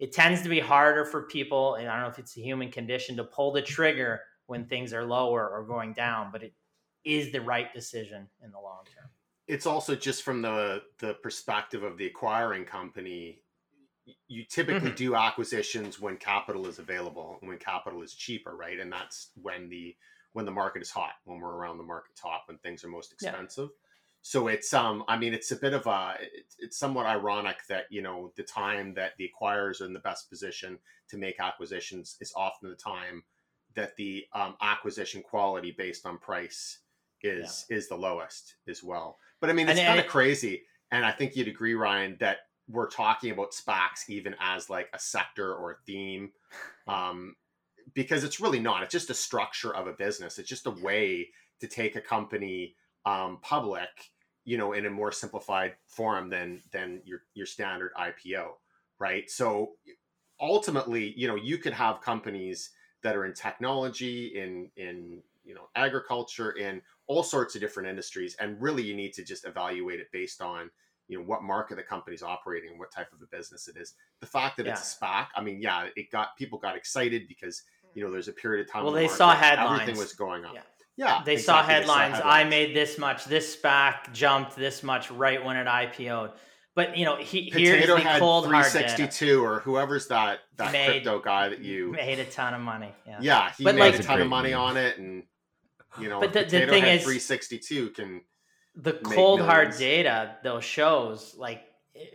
[0.00, 2.70] it tends to be harder for people, and I don't know if it's a human
[2.70, 6.54] condition to pull the trigger when things are lower or going down, but it
[7.04, 9.10] is the right decision in the long term.
[9.46, 13.42] It's also just from the the perspective of the acquiring company.
[14.28, 14.96] You typically mm-hmm.
[14.96, 18.80] do acquisitions when capital is available and when capital is cheaper, right?
[18.80, 19.94] And that's when the
[20.32, 23.12] when the market is hot, when we're around the market top, when things are most
[23.12, 23.68] expensive.
[23.70, 23.88] Yeah.
[24.22, 27.84] So it's um, I mean, it's a bit of a, it's, it's somewhat ironic that
[27.90, 30.78] you know the time that the acquirers are in the best position
[31.10, 33.24] to make acquisitions is often the time
[33.74, 36.78] that the um, acquisition quality based on price
[37.22, 37.76] is yeah.
[37.76, 39.18] is the lowest as well.
[39.40, 40.62] But I mean, it's kind of crazy,
[40.92, 44.98] and I think you'd agree, Ryan, that we're talking about SPACs even as like a
[44.98, 46.32] sector or a theme,
[46.88, 47.36] um,
[47.94, 48.82] because it's really not.
[48.82, 50.38] It's just a structure of a business.
[50.38, 51.28] It's just a way
[51.60, 53.88] to take a company um, public,
[54.44, 58.52] you know, in a more simplified form than than your your standard IPO,
[58.98, 59.30] right?
[59.30, 59.72] So
[60.40, 62.70] ultimately, you know, you could have companies
[63.02, 68.36] that are in technology, in in you know agriculture, in all sorts of different industries,
[68.40, 70.70] and really you need to just evaluate it based on
[71.12, 73.94] you know what market the company's operating and what type of a business it is.
[74.20, 74.72] The fact that yeah.
[74.72, 77.62] it's a SPAC, I mean, yeah, it got people got excited because
[77.94, 78.84] you know there's a period of time.
[78.84, 79.82] Well, they market, saw headlines.
[79.82, 80.54] Everything was going up.
[80.54, 80.62] Yeah.
[80.94, 81.42] Yeah, they, exactly.
[81.42, 82.46] saw headlines, saw headlines.
[82.46, 83.24] I made this much.
[83.24, 86.32] This SPAC jumped this much right when it IPO'd.
[86.74, 91.18] But you know, he, here's the had cold 362 or whoever's that that made, crypto
[91.18, 92.92] guy that you made a ton of money.
[93.06, 95.22] Yeah, yeah he but made like, a ton of money on it, and
[95.98, 98.20] you know, but the, the thing is, 362 can
[98.74, 101.64] the cold hard data though shows like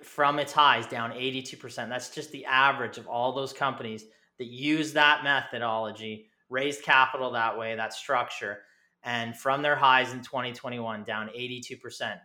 [0.03, 1.89] from its highs down 82%.
[1.89, 4.05] That's just the average of all those companies
[4.39, 8.59] that use that methodology, raised capital that way, that structure,
[9.03, 12.17] and from their highs in 2021 down 82%,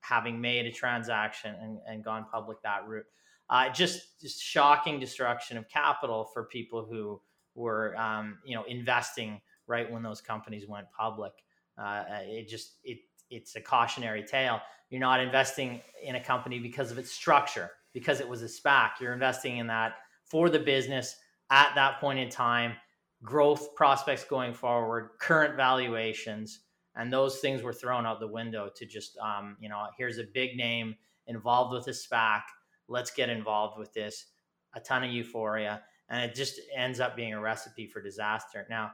[0.00, 3.06] having made a transaction and, and gone public that route.
[3.50, 7.20] Uh, just, just shocking destruction of capital for people who
[7.54, 11.32] were, um, you know, investing right when those companies went public.
[11.76, 12.98] Uh, it just it
[13.32, 14.60] it's a cautionary tale.
[14.90, 18.90] You're not investing in a company because of its structure, because it was a SPAC.
[19.00, 21.16] You're investing in that for the business
[21.50, 22.74] at that point in time,
[23.22, 26.60] growth prospects going forward, current valuations,
[26.94, 30.24] and those things were thrown out the window to just, um, you know, here's a
[30.34, 30.94] big name
[31.26, 32.42] involved with a SPAC.
[32.88, 34.26] Let's get involved with this.
[34.74, 38.66] A ton of euphoria, and it just ends up being a recipe for disaster.
[38.70, 38.92] Now,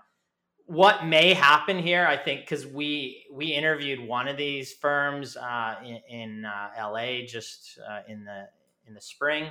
[0.68, 5.76] what may happen here, I think, because we we interviewed one of these firms uh,
[5.83, 8.48] in, in uh, LA just uh, in the
[8.87, 9.50] in the spring,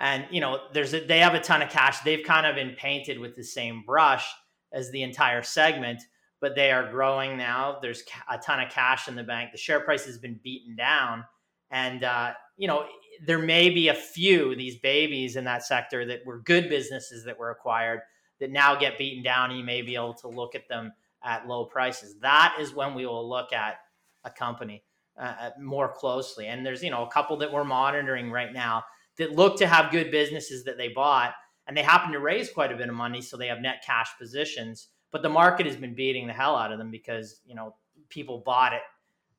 [0.00, 2.00] and you know, there's a, they have a ton of cash.
[2.00, 4.28] They've kind of been painted with the same brush
[4.72, 6.02] as the entire segment,
[6.40, 7.78] but they are growing now.
[7.80, 9.52] There's a ton of cash in the bank.
[9.52, 11.24] The share price has been beaten down,
[11.70, 12.86] and uh, you know,
[13.24, 17.38] there may be a few these babies in that sector that were good businesses that
[17.38, 18.00] were acquired
[18.42, 21.46] that now get beaten down and you may be able to look at them at
[21.46, 22.16] low prices.
[22.22, 23.76] That is when we will look at
[24.24, 24.82] a company
[25.16, 26.48] uh, uh, more closely.
[26.48, 28.82] And there's, you know, a couple that we're monitoring right now
[29.18, 31.34] that look to have good businesses that they bought
[31.68, 33.22] and they happen to raise quite a bit of money.
[33.22, 36.72] So they have net cash positions, but the market has been beating the hell out
[36.72, 37.76] of them because, you know,
[38.08, 38.82] people bought it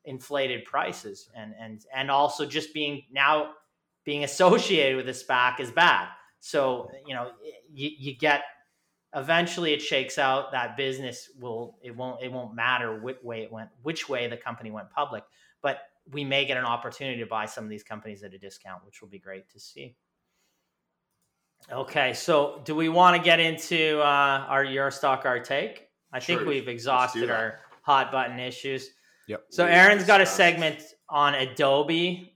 [0.05, 3.51] inflated prices and, and, and also just being now
[4.05, 6.07] being associated with a SPAC is bad.
[6.39, 7.31] So, you know,
[7.73, 8.43] you, you get
[9.15, 13.51] eventually it shakes out that business will it won't it won't matter which way it
[13.51, 15.23] went which way the company went public
[15.61, 15.79] but
[16.11, 19.01] we may get an opportunity to buy some of these companies at a discount which
[19.01, 19.95] will be great to see.
[21.71, 25.89] Okay so do we want to get into uh, our your stock our take?
[26.11, 26.37] I sure.
[26.37, 28.89] think we've exhausted our hot button issues.
[29.27, 32.33] Yep so aaron's got a segment on adobe.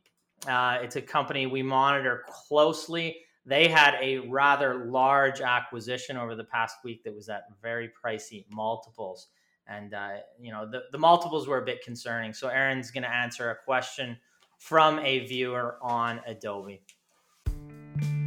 [0.48, 6.44] Uh, it's a company we monitor closely they had a rather large acquisition over the
[6.44, 9.28] past week that was at very pricey multiples.
[9.68, 12.34] And, uh, you know, the, the multiples were a bit concerning.
[12.34, 14.18] So Aaron's going to answer a question
[14.60, 16.82] from a viewer on Adobe.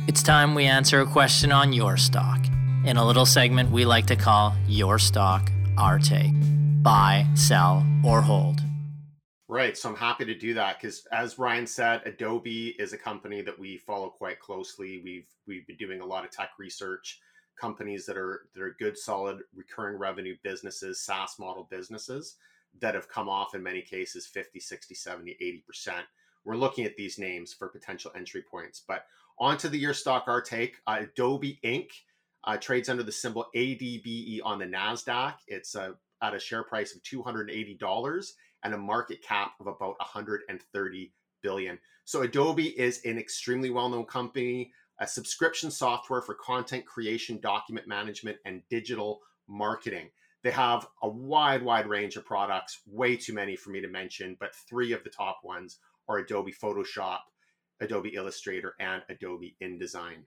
[0.09, 2.41] It's time we answer a question on your stock
[2.85, 6.33] in a little segment we like to call Your Stock, Our Take.
[6.83, 8.70] Buy, sell, or hold.
[9.51, 9.77] Right.
[9.77, 13.59] So I'm happy to do that because as Ryan said, Adobe is a company that
[13.59, 15.01] we follow quite closely.
[15.03, 17.21] We've we've been doing a lot of tech research,
[17.61, 22.37] companies that are that are good, solid, recurring revenue businesses, SaaS model businesses
[22.79, 25.95] that have come off in many cases 50, 60, 70, 80%.
[26.45, 28.83] We're looking at these names for potential entry points.
[28.87, 30.77] But onto the year stock our take.
[30.87, 31.89] Uh, Adobe Inc.
[32.45, 35.35] Uh, trades under the symbol ADBE on the NASDAQ.
[35.49, 38.33] It's uh, at a share price of $280
[38.65, 41.79] and a market cap of about 130 billion.
[42.05, 48.39] So Adobe is an extremely well-known company, a subscription software for content creation, document management,
[48.45, 50.11] and digital marketing.
[50.43, 54.37] They have a wide, wide range of products, way too many for me to mention,
[54.41, 57.21] but three of the top ones are Adobe Photoshop,
[57.81, 60.25] Adobe Illustrator, and Adobe InDesign.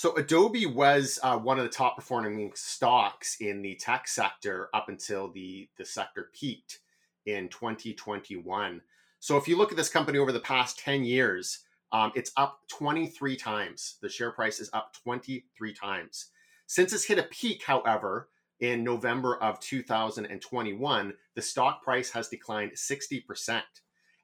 [0.00, 4.88] So Adobe was uh, one of the top performing stocks in the tech sector up
[4.88, 6.78] until the the sector peaked
[7.26, 8.80] in 2021.
[9.18, 12.60] So if you look at this company over the past 10 years, um, it's up
[12.68, 13.98] 23 times.
[14.00, 16.30] The share price is up 23 times.
[16.66, 22.72] Since it's hit a peak, however, in November of 2021, the stock price has declined
[22.72, 23.60] 60%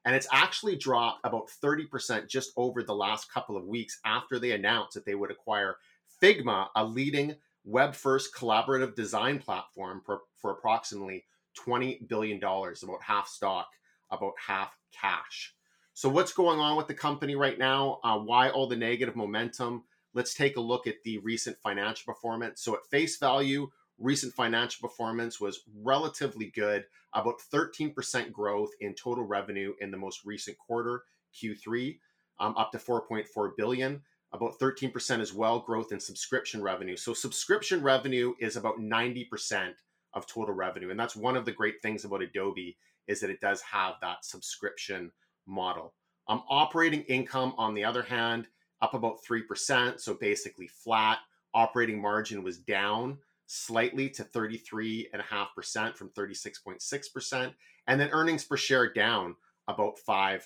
[0.07, 4.53] and it's actually dropped about 30% just over the last couple of weeks after they
[4.53, 5.75] announced that they would acquire
[6.23, 11.25] Figma, a leading web first collaborative design platform for, for approximately
[11.59, 13.67] $20 billion, about half stock,
[14.09, 15.53] about half cash.
[15.93, 17.99] So, what's going on with the company right now?
[18.01, 19.83] Uh, why all the negative momentum?
[20.13, 22.61] Let's take a look at the recent financial performance.
[22.61, 29.23] So, at face value, recent financial performance was relatively good, about 13% growth in total
[29.23, 31.03] revenue in the most recent quarter,
[31.35, 31.99] Q3,
[32.39, 34.01] um, up to 4.4 billion.
[34.33, 36.97] About 13% as well growth in subscription revenue.
[36.97, 39.71] So subscription revenue is about 90%
[40.13, 43.39] of total revenue, and that's one of the great things about Adobe is that it
[43.39, 45.11] does have that subscription
[45.45, 45.93] model.
[46.27, 48.47] Um, operating income, on the other hand,
[48.81, 51.19] up about 3%, so basically flat.
[51.53, 57.53] Operating margin was down slightly to 33.5% from 36.6%.
[57.87, 59.35] And then earnings per share down
[59.67, 60.41] about 5%.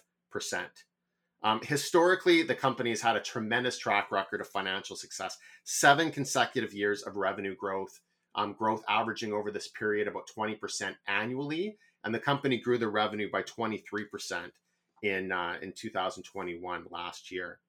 [1.44, 6.74] Um, historically, the company has had a tremendous track record of financial success, seven consecutive
[6.74, 8.00] years of revenue growth,
[8.36, 11.78] um, growth averaging over this period about 20% annually.
[12.04, 14.52] And the company grew the revenue by 23%
[15.02, 17.60] in, uh, in 2021 last year.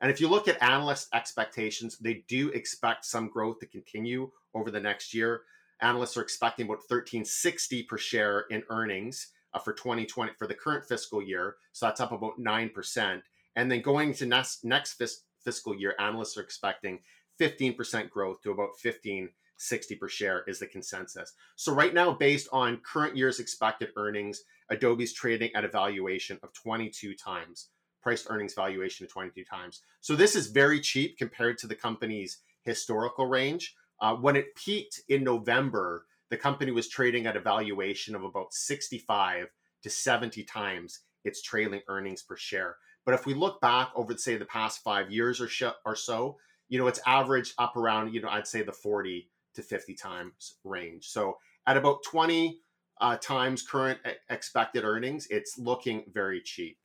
[0.00, 4.70] And if you look at analyst expectations, they do expect some growth to continue over
[4.70, 5.42] the next year.
[5.80, 10.84] Analysts are expecting about 1360 per share in earnings uh, for 2020 for the current
[10.84, 11.56] fiscal year.
[11.72, 13.22] So that's up about 9%.
[13.56, 17.00] And then going to next, next fis- fiscal year, analysts are expecting
[17.40, 21.32] 15% growth to about 1560 per share is the consensus.
[21.56, 26.52] So right now, based on current year's expected earnings, Adobe's trading at a valuation of
[26.52, 27.68] 22 times
[28.06, 29.80] price earnings valuation of 22 times.
[30.00, 33.74] So this is very cheap compared to the company's historical range.
[34.00, 38.54] Uh, when it peaked in November, the company was trading at a valuation of about
[38.54, 39.48] 65
[39.82, 42.76] to 70 times its trailing earnings per share.
[43.04, 46.36] But if we look back over, say, the past five years or, sh- or so,
[46.68, 50.58] you know, it's averaged up around, you know, I'd say the 40 to 50 times
[50.62, 51.08] range.
[51.08, 52.60] So at about 20
[53.00, 53.98] uh, times current
[54.30, 56.78] expected earnings, it's looking very cheap.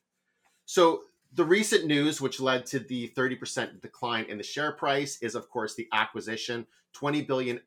[0.65, 1.01] So
[1.33, 5.49] the recent news, which led to the 30% decline in the share price, is of
[5.49, 7.59] course the acquisition, $20 billion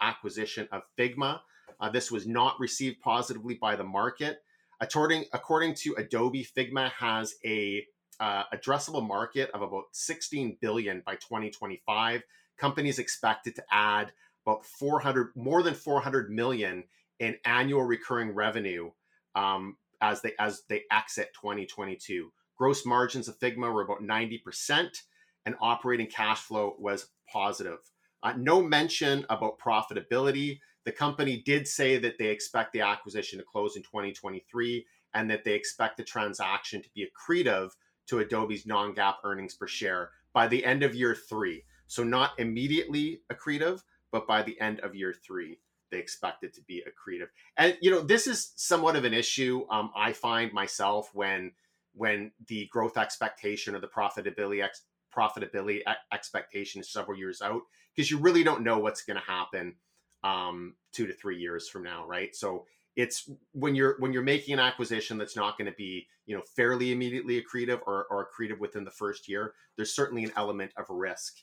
[0.00, 1.40] acquisition of Figma.
[1.80, 4.42] Uh, this was not received positively by the market.
[4.80, 7.84] According, according to Adobe, Figma has a
[8.20, 12.22] uh, addressable market of about 16 billion by 2025.
[12.56, 14.12] Companies expected to add
[14.44, 16.84] about 400, more than 400 million
[17.18, 18.90] in annual recurring revenue
[19.34, 22.30] um, as they as they exit 2022.
[22.56, 25.02] Gross margins of Figma were about 90%,
[25.44, 27.78] and operating cash flow was positive.
[28.22, 30.58] Uh, no mention about profitability.
[30.84, 35.44] The company did say that they expect the acquisition to close in 2023 and that
[35.44, 37.70] they expect the transaction to be accretive
[38.06, 41.64] to Adobe's non GAAP earnings per share by the end of year three.
[41.88, 45.58] So, not immediately accretive, but by the end of year three,
[45.90, 47.28] they expect it to be accretive.
[47.56, 51.52] And, you know, this is somewhat of an issue um, I find myself when
[51.96, 54.84] when the growth expectation or the profitability ex-
[55.16, 55.80] profitability
[56.12, 57.62] expectation is several years out
[57.94, 59.74] because you really don't know what's going to happen
[60.22, 62.34] um, two to three years from now, right?
[62.36, 66.36] So it's when you're when you're making an acquisition that's not going to be you
[66.36, 69.54] know fairly immediately accretive or, or accretive within the first year.
[69.76, 71.34] There's certainly an element of risk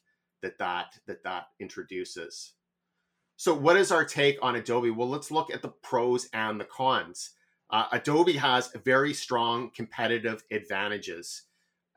[0.42, 2.54] that that that that introduces.
[3.38, 4.92] So what is our take on Adobe?
[4.92, 7.32] Well, let's look at the pros and the cons.
[7.74, 11.42] Uh, Adobe has very strong competitive advantages.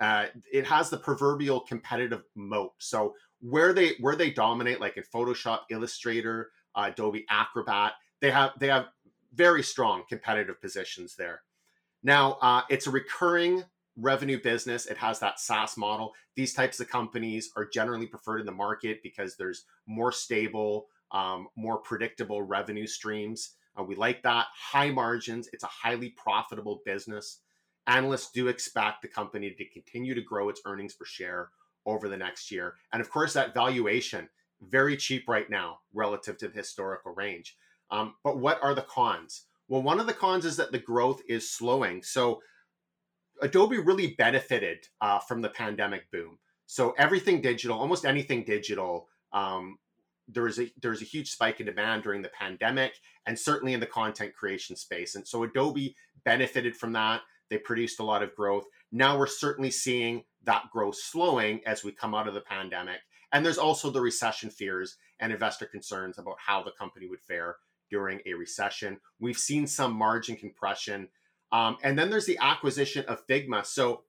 [0.01, 2.73] Uh, it has the proverbial competitive moat.
[2.79, 8.53] So where they where they dominate, like in Photoshop, Illustrator, uh, Adobe Acrobat, they have
[8.59, 8.87] they have
[9.35, 11.43] very strong competitive positions there.
[12.03, 13.63] Now uh, it's a recurring
[13.99, 14.87] revenue business.
[14.87, 16.15] It has that SaaS model.
[16.37, 21.49] These types of companies are generally preferred in the market because there's more stable, um,
[21.55, 23.57] more predictable revenue streams.
[23.79, 24.47] Uh, we like that.
[24.55, 25.49] High margins.
[25.53, 27.41] It's a highly profitable business.
[27.87, 31.51] Analysts do expect the company to continue to grow its earnings per share
[31.85, 32.75] over the next year.
[32.93, 34.29] And of course, that valuation,
[34.61, 37.57] very cheap right now relative to the historical range.
[37.91, 39.45] Um, but what are the cons?
[39.69, 42.03] Well, one of the cons is that the growth is slowing.
[42.03, 42.41] So
[43.43, 46.39] Adobe really benefited uh, from the pandemic boom.
[46.67, 49.79] So everything digital, almost anything digital, um,
[50.29, 52.95] there was a there was a huge spike in demand during the pandemic
[53.27, 55.15] and certainly in the content creation space.
[55.15, 57.23] And so adobe benefited from that.
[57.49, 58.65] They produced a lot of growth.
[58.91, 63.01] Now we're certainly seeing that growth slowing as we come out of the pandemic.
[63.33, 67.57] And there's also the recession fears and investor concerns about how the company would fare
[67.91, 68.99] during a recession.
[69.21, 71.09] We've seen some margin compression.
[71.53, 73.65] Um, and then there's the acquisition of figma.
[73.65, 74.03] So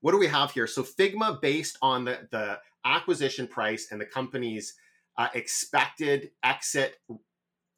[0.00, 0.66] what do we have here?
[0.66, 4.74] So figma based on the, the acquisition price and the company's
[5.18, 6.96] uh, expected exit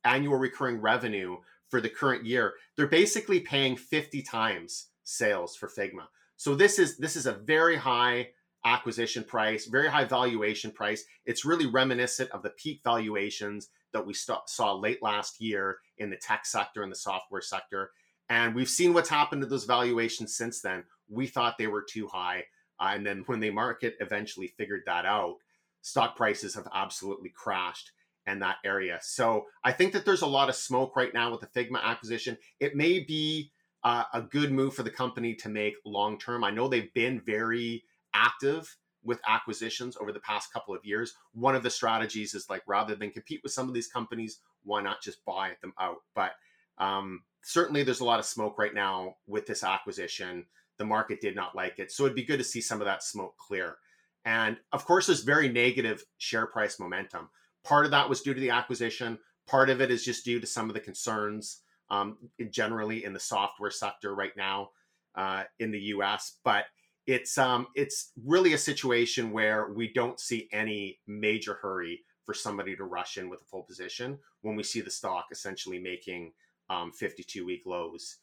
[0.05, 1.37] annual recurring revenue
[1.69, 6.07] for the current year, they're basically paying 50 times sales for Figma.
[6.37, 8.29] So this is this is a very high
[8.65, 11.05] acquisition price, very high valuation price.
[11.25, 16.11] It's really reminiscent of the peak valuations that we st- saw late last year in
[16.11, 17.91] the tech sector and the software sector.
[18.29, 20.85] And we've seen what's happened to those valuations since then.
[21.09, 22.45] We thought they were too high.
[22.79, 25.37] Uh, and then when the market eventually figured that out,
[25.83, 27.93] stock prices have absolutely crashed
[28.27, 28.99] in that area.
[29.03, 32.37] So I think that there's a lot of smoke right now with the Figma acquisition.
[32.59, 33.51] It may be
[33.83, 36.45] uh, a good move for the company to make long term.
[36.45, 41.15] I know they've been very active with acquisitions over the past couple of years.
[41.33, 44.83] One of the strategies is like rather than compete with some of these companies, why
[44.83, 46.03] not just buy them out?
[46.15, 46.33] But
[46.79, 50.45] um, certainly there's a lot of smoke right now with this acquisition.
[50.77, 51.91] The market did not like it.
[51.91, 53.77] So it'd be good to see some of that smoke clear.
[54.25, 57.31] And of course, there's very negative share price momentum.
[57.65, 59.19] Part of that was due to the acquisition.
[59.47, 62.17] Part of it is just due to some of the concerns um,
[62.51, 64.71] generally in the software sector right now
[65.15, 66.39] uh, in the U.S.
[66.45, 66.67] But
[67.07, 72.77] it's um, it's really a situation where we don't see any major hurry for somebody
[72.77, 76.33] to rush in with a full position when we see the stock essentially making
[76.69, 78.19] um, 52 week lows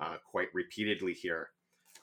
[0.00, 1.50] uh, quite repeatedly here.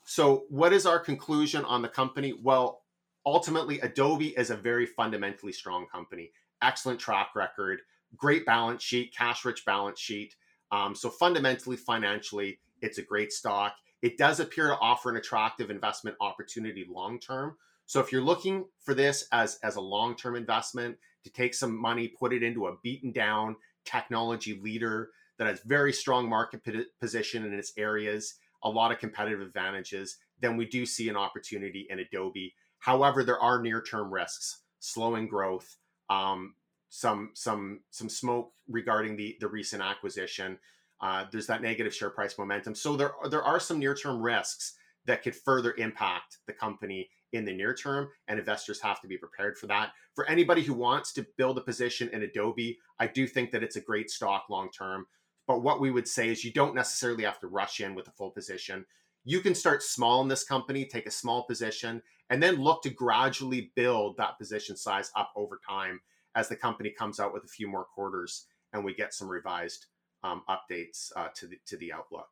[0.05, 2.33] So, what is our conclusion on the company?
[2.41, 2.83] Well,
[3.25, 7.81] ultimately, Adobe is a very fundamentally strong company, excellent track record,
[8.15, 10.35] great balance sheet, cash rich balance sheet.
[10.71, 13.75] Um, so, fundamentally, financially, it's a great stock.
[14.01, 17.57] It does appear to offer an attractive investment opportunity long term.
[17.85, 21.75] So, if you're looking for this as, as a long term investment to take some
[21.75, 23.55] money, put it into a beaten down
[23.85, 26.61] technology leader that has very strong market
[26.99, 31.87] position in its areas, a lot of competitive advantages, then we do see an opportunity
[31.89, 32.53] in Adobe.
[32.79, 35.77] However, there are near-term risks, slowing growth,
[36.09, 36.55] um,
[36.89, 40.57] some some some smoke regarding the the recent acquisition.
[41.01, 42.75] Uh, there's that negative share price momentum.
[42.75, 44.75] So there there are some near-term risks
[45.05, 49.17] that could further impact the company in the near term, and investors have to be
[49.17, 49.91] prepared for that.
[50.15, 53.75] For anybody who wants to build a position in Adobe, I do think that it's
[53.75, 55.05] a great stock long term.
[55.47, 58.11] But what we would say is you don't necessarily have to rush in with a
[58.11, 58.85] full position.
[59.23, 62.89] You can start small in this company, take a small position, and then look to
[62.89, 65.99] gradually build that position size up over time
[66.35, 69.87] as the company comes out with a few more quarters and we get some revised
[70.23, 72.29] um, updates uh, to the to the outlook.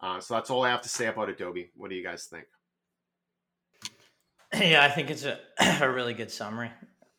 [0.00, 1.70] Uh, so that's all I have to say about Adobe.
[1.74, 2.46] What do you guys think?
[4.54, 5.38] Yeah, I think it's a,
[5.82, 6.70] a really good summary.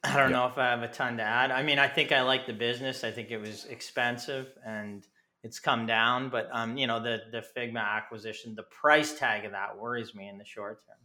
[0.03, 1.51] I don't know if I have a ton to add.
[1.51, 3.03] I mean, I think I like the business.
[3.03, 5.05] I think it was expensive and
[5.43, 9.51] it's come down, but um, you know, the the Figma acquisition, the price tag of
[9.51, 10.97] that worries me in the short term.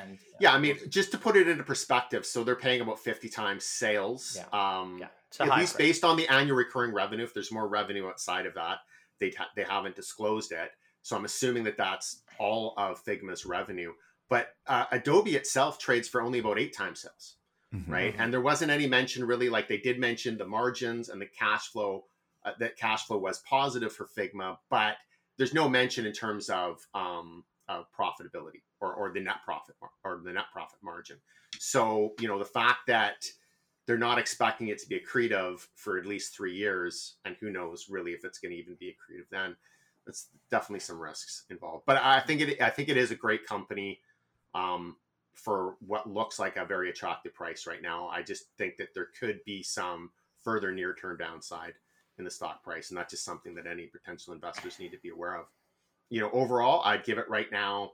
[0.00, 2.98] And uh, yeah, I mean, just to put it into perspective, so they're paying about
[2.98, 4.36] fifty times sales.
[4.36, 4.80] Yeah.
[4.80, 5.06] Um, yeah.
[5.40, 5.86] At least price.
[5.86, 7.24] based on the annual recurring revenue.
[7.24, 8.78] If there's more revenue outside of that,
[9.20, 10.70] they ha- they haven't disclosed it.
[11.02, 13.92] So I'm assuming that that's all of Figma's revenue.
[14.28, 17.36] But uh, Adobe itself trades for only about eight times sales,
[17.74, 17.90] mm-hmm.
[17.90, 18.14] right?
[18.18, 21.68] And there wasn't any mention really, like they did mention the margins and the cash
[21.68, 22.04] flow
[22.48, 24.96] uh, that cash flow was positive for Figma, but
[25.36, 29.90] there's no mention in terms of um, uh, profitability or, or the net profit mar-
[30.04, 31.16] or the net profit margin.
[31.58, 33.26] So you know the fact that
[33.86, 37.86] they're not expecting it to be accretive for at least three years, and who knows
[37.88, 39.56] really if it's going to even be accretive then.
[40.06, 41.84] That's definitely some risks involved.
[41.86, 44.00] But I think it I think it is a great company
[44.54, 44.96] um,
[45.34, 48.08] for what looks like a very attractive price right now.
[48.08, 50.10] I just think that there could be some
[50.42, 51.74] further near term downside
[52.18, 55.10] in the stock price, and that's just something that any potential investors need to be
[55.10, 55.46] aware of.
[56.10, 57.92] You know, overall, I'd give it right now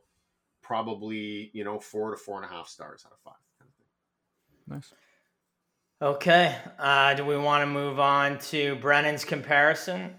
[0.62, 3.34] probably you know four to four and a half stars out of five.
[3.58, 3.70] Kind
[4.66, 4.92] of nice.
[6.02, 6.56] Okay.
[6.78, 10.14] Uh, do we want to move on to Brennan's comparison?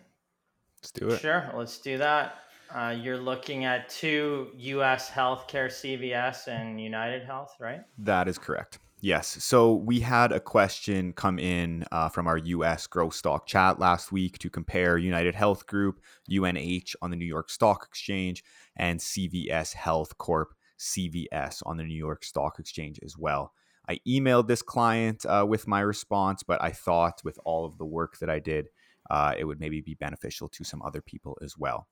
[0.82, 1.20] Let's do it.
[1.20, 1.52] Sure.
[1.56, 2.40] Let's do that.
[2.74, 5.10] Uh, you're looking at two U.S.
[5.10, 7.82] healthcare, CVS and United Health, right?
[8.00, 8.80] That is correct.
[9.06, 9.44] Yes.
[9.44, 14.12] So we had a question come in uh, from our US growth stock chat last
[14.12, 18.44] week to compare United Health Group, UNH on the New York Stock Exchange,
[18.76, 23.54] and CVS Health Corp, CVS on the New York Stock Exchange as well.
[23.88, 27.86] I emailed this client uh, with my response, but I thought with all of the
[27.86, 28.70] work that I did,
[29.12, 31.88] uh, it would maybe be beneficial to some other people as well.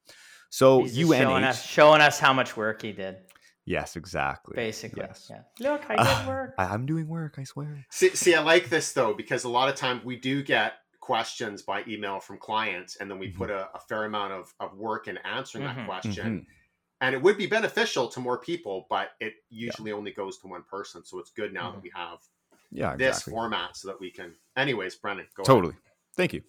[0.49, 3.17] So UNH showing us, showing us how much work he did.
[3.65, 4.55] Yes, exactly.
[4.55, 5.03] Basically.
[5.05, 5.29] Yes.
[5.29, 5.71] Yeah.
[5.71, 6.53] Look, I did work.
[6.57, 7.85] I, am doing work, I swear.
[7.89, 11.61] See, see, I like this though, because a lot of times we do get questions
[11.61, 13.37] by email from clients, and then we mm-hmm.
[13.37, 15.79] put a, a, fair amount of, of work in answering mm-hmm.
[15.79, 16.25] that question.
[16.25, 16.49] Mm-hmm.
[17.01, 19.97] And it would be beneficial to more people, but it usually yeah.
[19.97, 21.03] only goes to one person.
[21.03, 21.83] So it's good now that mm-hmm.
[21.83, 22.19] we have
[22.71, 24.33] yeah, this format so that we can.
[24.55, 25.71] Anyways, Brennan, go Totally.
[25.71, 25.81] Ahead.
[26.15, 26.43] Thank you.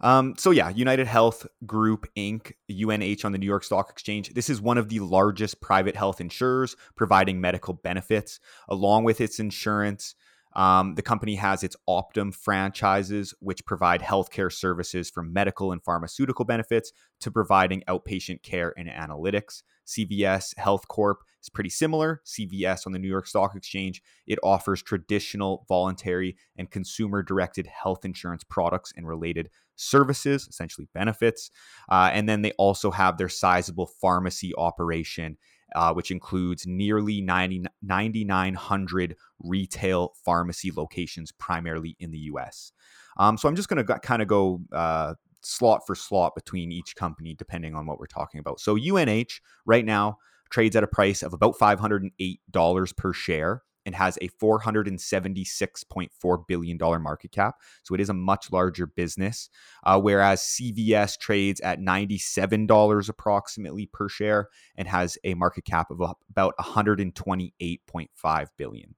[0.00, 4.32] Um, so yeah, United Health Group Inc., UNH on the New York Stock Exchange.
[4.32, 9.38] This is one of the largest private health insurers providing medical benefits along with its
[9.38, 10.14] insurance.
[10.56, 16.44] Um, the company has its Optum franchises, which provide healthcare services from medical and pharmaceutical
[16.44, 19.62] benefits to providing outpatient care and analytics.
[19.86, 22.20] CVS Health Corp is pretty similar.
[22.26, 28.04] CVS on the New York Stock Exchange, it offers traditional, voluntary, and consumer directed health
[28.04, 31.50] insurance products and related services, essentially benefits.
[31.88, 35.36] Uh, and then they also have their sizable pharmacy operation
[35.74, 42.72] uh, which includes nearly 90, 9,900 retail pharmacy locations, primarily in the US.
[43.18, 46.96] Um, so I'm just going to kind of go uh, slot for slot between each
[46.96, 48.60] company, depending on what we're talking about.
[48.60, 50.18] So UNH right now
[50.50, 57.32] trades at a price of about $508 per share and has a $476.4 billion market
[57.32, 57.56] cap.
[57.82, 59.50] So it is a much larger business.
[59.84, 66.00] Uh, whereas CVS trades at $97 approximately per share and has a market cap of
[66.30, 68.94] about 128.5 billion.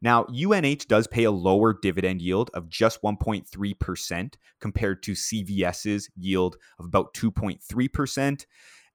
[0.00, 6.56] Now, UNH does pay a lower dividend yield of just 1.3% compared to CVS's yield
[6.78, 8.46] of about 2.3%.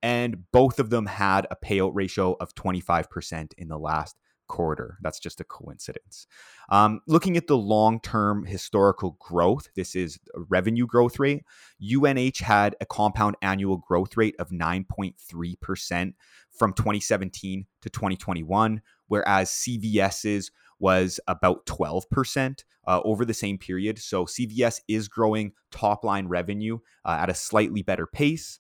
[0.04, 4.18] And both of them had a payout ratio of 25% in the last
[4.48, 4.98] quarter.
[5.02, 6.28] That's just a coincidence.
[6.70, 10.20] Um, looking at the long term historical growth, this is
[10.50, 11.44] revenue growth rate.
[11.82, 16.14] UNH had a compound annual growth rate of 9.3%
[16.52, 24.00] from 2017 to 2021, whereas CVS's was about 12% uh, over the same period.
[24.00, 28.60] So CVS is growing top line revenue uh, at a slightly better pace.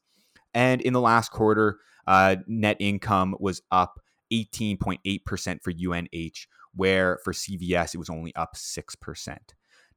[0.53, 3.99] And in the last quarter, uh, net income was up
[4.31, 9.37] 18.8% for UNH, where for CVS it was only up 6%.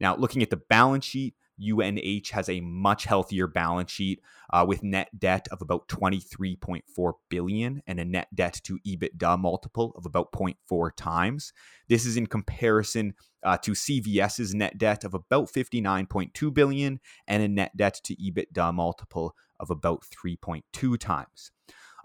[0.01, 4.21] Now, looking at the balance sheet, UNH has a much healthier balance sheet
[4.53, 9.93] uh, with net debt of about 23.4 billion and a net debt to EBITDA multiple
[9.97, 11.53] of about 0.4 times.
[11.89, 13.15] This is in comparison
[13.45, 18.73] uh, to CVS's net debt of about 59.2 billion and a net debt to EBITDA
[18.73, 21.53] multiple of about 3.2 times.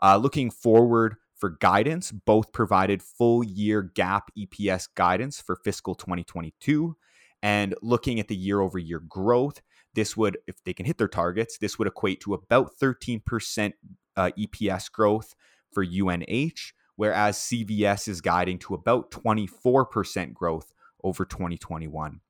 [0.03, 6.95] Uh, looking forward, for guidance, both provided full year GAAP EPS guidance for fiscal 2022.
[7.43, 9.61] And looking at the year over year growth,
[9.93, 13.73] this would, if they can hit their targets, this would equate to about 13%
[14.17, 15.35] uh, EPS growth
[15.71, 20.73] for UNH, whereas CVS is guiding to about 24% growth
[21.03, 22.21] over 2021.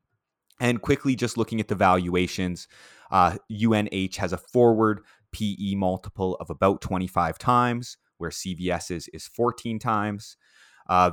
[0.59, 2.67] And quickly, just looking at the valuations,
[3.11, 5.01] uh, UNH has a forward
[5.31, 10.37] PE multiple of about 25 times where CVS's is 14 times.
[10.87, 11.11] Uh,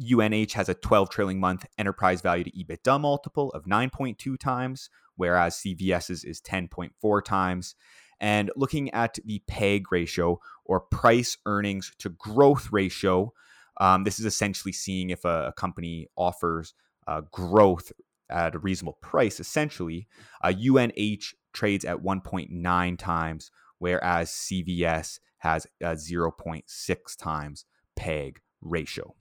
[0.00, 5.56] UNH has a 12 trailing month enterprise value to EBITDA multiple of 9.2 times, whereas
[5.56, 7.74] CVS's is 10.4 times.
[8.20, 13.32] And looking at the PEG ratio or price earnings to growth ratio,
[13.80, 16.74] um, this is essentially seeing if a, a company offers
[17.06, 17.92] uh, growth
[18.28, 19.40] at a reasonable price.
[19.40, 20.08] Essentially,
[20.42, 27.64] uh, UNH trades at 1.9 times, whereas CVS has a 0.6 times
[27.96, 29.14] PEG ratio.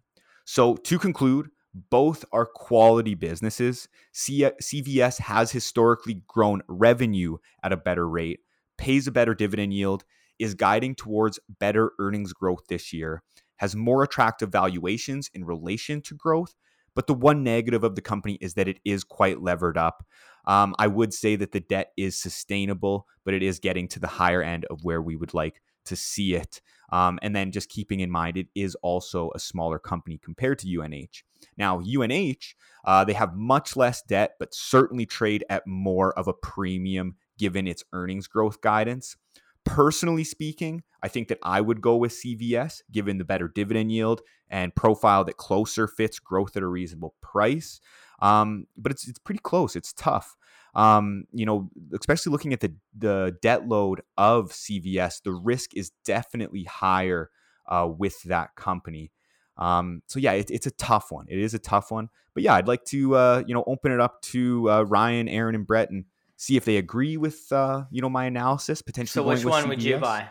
[0.45, 1.49] So to conclude,
[1.89, 3.87] both are quality businesses.
[4.15, 8.39] CVS has historically grown revenue at a better rate,
[8.77, 10.03] pays a better dividend yield,
[10.39, 13.23] is guiding towards better earnings growth this year,
[13.57, 16.55] has more attractive valuations in relation to growth.
[16.95, 20.03] But the one negative of the company is that it is quite levered up.
[20.47, 24.07] Um, I would say that the debt is sustainable, but it is getting to the
[24.07, 26.61] higher end of where we would like to see it.
[26.91, 30.81] Um, and then just keeping in mind, it is also a smaller company compared to
[30.81, 31.23] UNH.
[31.57, 36.33] Now, UNH, uh, they have much less debt, but certainly trade at more of a
[36.33, 39.17] premium given its earnings growth guidance.
[39.65, 44.21] Personally speaking, I think that I would go with CVS given the better dividend yield
[44.49, 47.81] and profile that closer fits growth at a reasonable price.
[48.19, 49.75] Um, but it's it's pretty close.
[49.75, 50.37] It's tough.
[50.77, 55.91] Um, you know, especially looking at the the debt load of CVS, the risk is
[56.05, 57.31] definitely higher
[57.67, 59.11] uh, with that company.
[59.57, 61.25] Um, so yeah, it, it's a tough one.
[61.29, 62.09] It is a tough one.
[62.35, 65.55] But yeah, I'd like to uh, you know open it up to uh, Ryan, Aaron,
[65.55, 66.05] and Brett, and
[66.35, 68.83] see if they agree with uh, you know my analysis.
[68.83, 69.23] Potentially.
[69.23, 69.67] So which one CVS.
[69.67, 70.29] would you buy?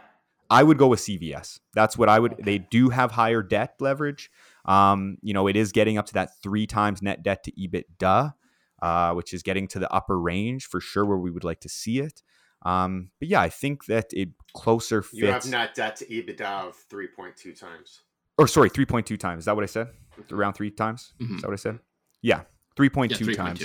[0.49, 1.59] I would go with CVS.
[1.75, 2.35] That's what I would.
[2.35, 2.43] Okay.
[2.45, 4.31] They do have higher debt leverage.
[4.65, 8.35] Um, you know, it is getting up to that three times net debt to EBITDA
[8.83, 11.69] uh, which is getting to the upper range for sure where we would like to
[11.69, 12.23] see it.
[12.63, 15.15] Um, but yeah, I think that it closer fits.
[15.15, 18.03] You have net debt to EBITDA of 3.2 times.
[18.39, 19.41] Or sorry, 3.2 times.
[19.41, 19.89] Is that what I said?
[20.19, 20.35] Mm-hmm.
[20.35, 21.13] Around three times?
[21.21, 21.37] Mm-hmm.
[21.37, 21.79] Is that what I said?
[22.23, 22.43] Yeah,
[22.77, 23.65] 3.2 yeah, times.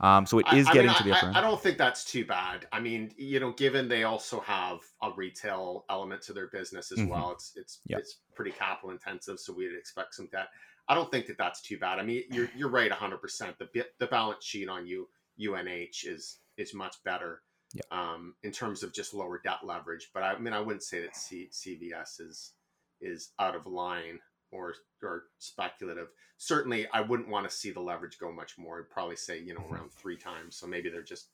[0.00, 1.36] Um, so it is I, I getting mean, to the I, end.
[1.36, 2.66] I don't think that's too bad.
[2.72, 6.98] I mean, you know, given they also have a retail element to their business as
[6.98, 7.08] Mhm.
[7.08, 7.98] well, it's it's Yeah.
[7.98, 10.48] it's pretty capital intensive, so we'd expect some debt.
[10.88, 11.98] I don't think that that's too bad.
[11.98, 13.18] I mean, you're you're right, 100.
[13.18, 15.08] percent The bit the balance sheet on you
[15.40, 17.42] UNH is is much better.
[17.74, 17.82] Yeah.
[17.90, 21.14] Um, in terms of just lower debt leverage, but I mean, I wouldn't say that
[21.14, 22.52] C, CVS is
[23.00, 24.20] is out of line
[24.50, 26.08] or or speculative.
[26.38, 28.78] Certainly, I wouldn't want to see the leverage go much more.
[28.78, 29.72] I'd probably say you know Mhm.
[29.72, 30.56] around three times.
[30.56, 31.28] So maybe they're just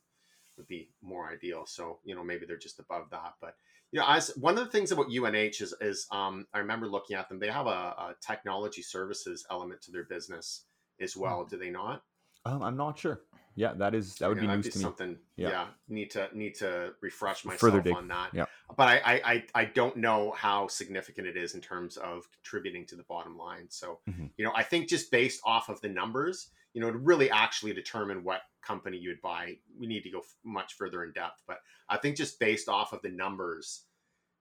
[0.57, 1.65] would be more ideal.
[1.65, 3.35] So you know maybe they're just above that.
[3.39, 3.55] But
[3.91, 7.15] you know, as one of the things about UNH is is um, I remember looking
[7.15, 7.39] at them.
[7.39, 10.65] They have a, a technology services element to their business
[10.99, 11.45] as well.
[11.45, 12.03] Do they not?
[12.45, 13.21] Um, I'm not sure.
[13.57, 14.83] Yeah, that is that would Yeah, be that'd news to me.
[14.83, 15.17] something.
[15.37, 15.49] Yeah.
[15.49, 15.67] Yeah.
[15.87, 17.95] need to need to refresh myself Further dig.
[17.95, 18.31] on that.
[18.33, 18.45] Yeah.
[18.75, 22.95] but I, I I don't know how significant it is in terms of contributing to
[22.95, 23.67] the bottom line.
[23.69, 24.31] So Mhm.
[24.37, 27.73] you know, I think just based off of the numbers, you know, to really actually
[27.73, 31.41] determine what company you would buy, we need to go f- much further in depth.
[31.47, 31.57] But
[31.89, 33.83] I think just based off of the numbers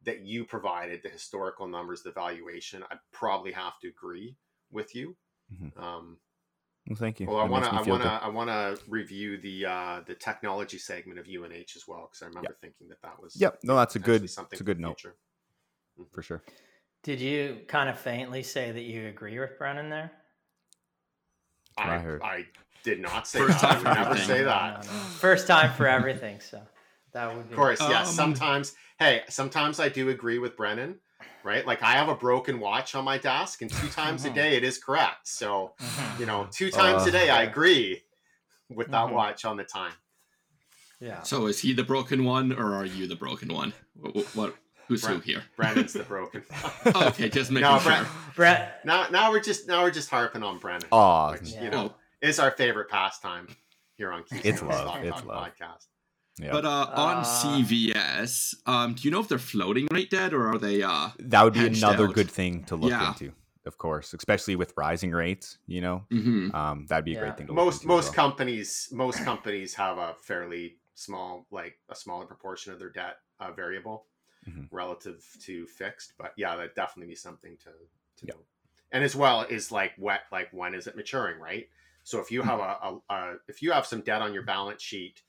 [0.05, 4.37] that you provided, the historical numbers, the valuation, I'd probably have to agree
[4.71, 5.17] with you.
[5.53, 5.77] Mhm.
[5.79, 6.19] Um,
[6.87, 7.27] Well, thank you.
[7.27, 8.09] well, I want to, I want to.
[8.11, 12.27] I want to review the uh, the technology segment of UNH as well because I
[12.27, 13.37] remember thinking that that was.
[13.41, 13.61] Yep.
[13.63, 14.29] No, that's a good.
[14.29, 15.17] Something It's a good note future.
[16.13, 16.43] for sure.
[17.03, 20.11] Did you kind of faintly say that you agree with Brennan there?
[21.79, 22.23] I I, heard.
[22.23, 22.47] I
[22.85, 23.71] did not say First that.
[23.73, 24.75] Time would for never say that.
[24.75, 24.99] no, no.
[25.19, 26.61] First time for everything, so
[27.13, 28.09] that would be Of course, yes.
[28.11, 30.97] Um, sometimes, hey, sometimes I do agree with Brennan,
[31.43, 31.67] right?
[31.67, 34.35] Like I have a broken watch on my desk, and two times a Mhm.
[34.35, 35.27] day it is correct.
[35.27, 36.21] So Mhm.
[36.21, 38.03] you know, two times Uh, a day I agree
[38.69, 39.13] with that Mhm.
[39.13, 39.93] watch on the time.
[41.01, 41.23] yeah.
[41.23, 43.73] So is he the broken one, or are you the broken one?
[43.95, 44.15] What?
[44.15, 44.55] what, what
[44.89, 45.43] who's who here?
[45.57, 46.43] Brennan's the broken.
[46.95, 47.91] Oh, okay, just making No, sure.
[47.93, 50.89] Brent- Brett, now, now we're just now we're just harping on Brennan.
[50.93, 51.65] Oh, which, Yeah.
[51.65, 51.95] you know
[52.25, 53.47] is our favorite pastime
[53.97, 55.47] here on Keystone It's love, Stock it's Talk love.
[55.47, 55.87] podcast.
[56.39, 56.51] yeah.
[56.53, 60.49] But uh, on Uh, CVS, um, do you know if they're floating rate debt or
[60.49, 60.83] are they?
[60.83, 62.15] Uh, that would be another out.
[62.15, 63.09] good thing to look Yeah.
[63.09, 63.33] into,
[63.67, 65.59] of course, especially with rising rates.
[65.67, 66.53] You know, mhm.
[66.55, 67.21] um, that'd be a Yeah.
[67.21, 68.15] great thing to look Most into most well.
[68.15, 73.51] companies most companies have a fairly small like a smaller proportion of their debt uh,
[73.53, 74.07] variable
[74.49, 74.69] Mhm.
[74.71, 76.15] relative to fixed.
[76.19, 77.71] But yeah, that definitely be something to
[78.17, 78.37] to Yep.
[78.37, 78.43] know.
[78.93, 81.69] And as well is like what like when is it maturing, right?
[82.05, 84.83] So if you have a, a, a if you have some debt on your balance
[84.83, 85.23] sheet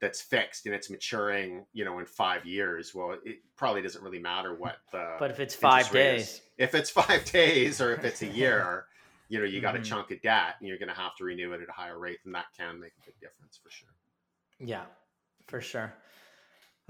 [0.00, 4.20] that's fixed and it's maturing, you know, in five years, well, it probably doesn't really
[4.20, 6.28] matter what the but if it's five rate is.
[6.28, 8.86] days, if it's five days or if it's a year,
[9.28, 9.84] you know, you got a Mhm.
[9.84, 12.18] chunk of debt and you're going to have to renew it at a higher rate,
[12.24, 13.88] and that can make a big difference for sure.
[14.60, 14.84] yeah,
[15.46, 15.92] for sure.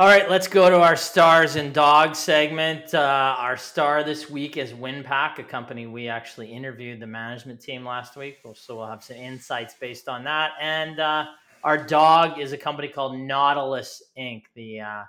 [0.01, 2.95] All right, let's go to our stars and dogs segment.
[2.95, 7.85] Uh, our star this week is Winpak, a company we actually interviewed the management team
[7.85, 8.39] last week.
[8.55, 10.53] So we'll have some insights based on that.
[10.61, 11.25] And uh,
[11.65, 15.03] our dog is a company called Nautilus Inc., the uh,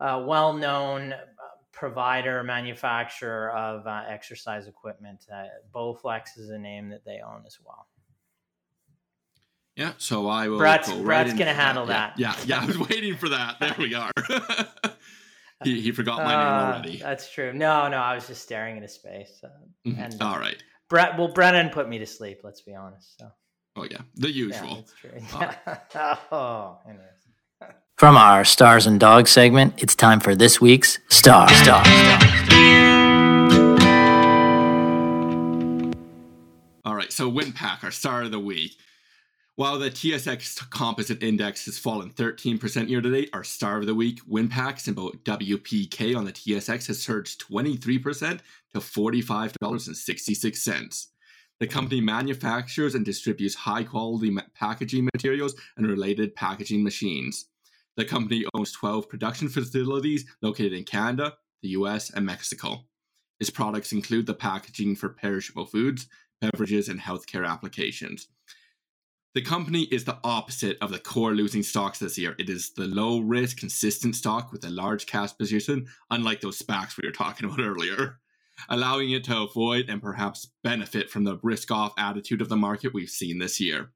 [0.00, 1.14] uh, well known
[1.70, 5.24] provider, manufacturer of uh, exercise equipment.
[5.32, 7.86] Uh, Bowflex is a name that they own as well.
[9.80, 10.58] Yeah, so I will.
[10.58, 12.18] Brett's- go right Brett's gonna handle Yeah, that.
[12.18, 13.58] Yeah, yeah, I was waiting for that.
[13.60, 14.10] There we are.
[15.64, 16.98] he, he forgot my name Uh, already.
[16.98, 17.54] That's true.
[17.54, 19.40] No, no, I was just staring into space.
[19.42, 19.48] Uh,
[19.88, 19.98] Mhm.
[19.98, 20.62] and- All right.
[20.90, 22.40] Brett, well, Brennan put me to sleep.
[22.44, 23.16] Let's be honest.
[23.18, 23.30] So
[23.76, 24.74] Oh yeah, the yeah, usual.
[24.74, 25.12] that's true.
[26.32, 27.06] oh, anyways.
[27.96, 31.48] From our Stars and Dogs segment, it's time for this week's star.
[31.48, 31.84] Star.
[31.84, 33.00] Star.
[36.84, 38.72] All right, so Winpak, our star of the week.
[39.60, 43.94] While the TSX Composite Index has fallen 13% year to date, our star of the
[43.94, 48.40] week, Winpak, symbol WPK on the TSX, has surged 23%
[48.72, 51.06] to $45.66.
[51.58, 57.48] The company manufactures and distributes high quality packaging materials and related packaging machines.
[57.98, 62.86] The company owns 12 production facilities located in Canada, the US, and Mexico.
[63.38, 66.06] Its products include the packaging for perishable foods,
[66.40, 68.26] beverages, and healthcare applications.
[69.32, 72.34] The company is the opposite of the core losing stocks this year.
[72.40, 76.96] It is the low risk, consistent stock with a large cash position, unlike those SPACs
[76.96, 78.18] we were talking about earlier,
[78.68, 82.92] allowing it to avoid and perhaps benefit from the risk off attitude of the market
[82.92, 83.92] we've seen this year.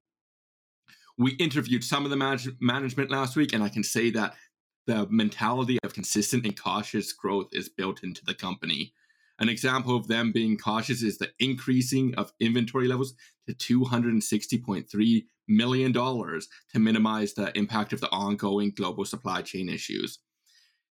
[1.18, 4.34] We interviewed some of the manage- management last week, and I can say that
[4.86, 8.92] the mentality of consistent and cautious growth is built into the company.
[9.40, 13.14] An example of them being cautious is the increasing of inventory levels
[13.48, 20.20] to $260.3 million to minimize the impact of the ongoing global supply chain issues.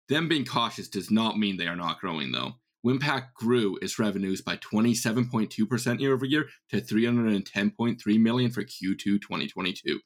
[0.10, 2.54] Them being cautious does not mean they are not growing, though.
[2.86, 10.00] Winpak grew its revenues by 27.2% year over year to 310.3 million for Q2 2022.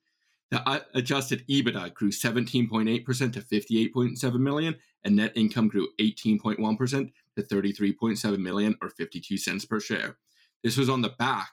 [0.51, 7.43] The uh, adjusted EBITDA grew 17.8% to 58.7 million, and net income grew 18.1% to
[7.43, 10.17] 33.7 million or 52 cents per share.
[10.63, 11.49] This was on the back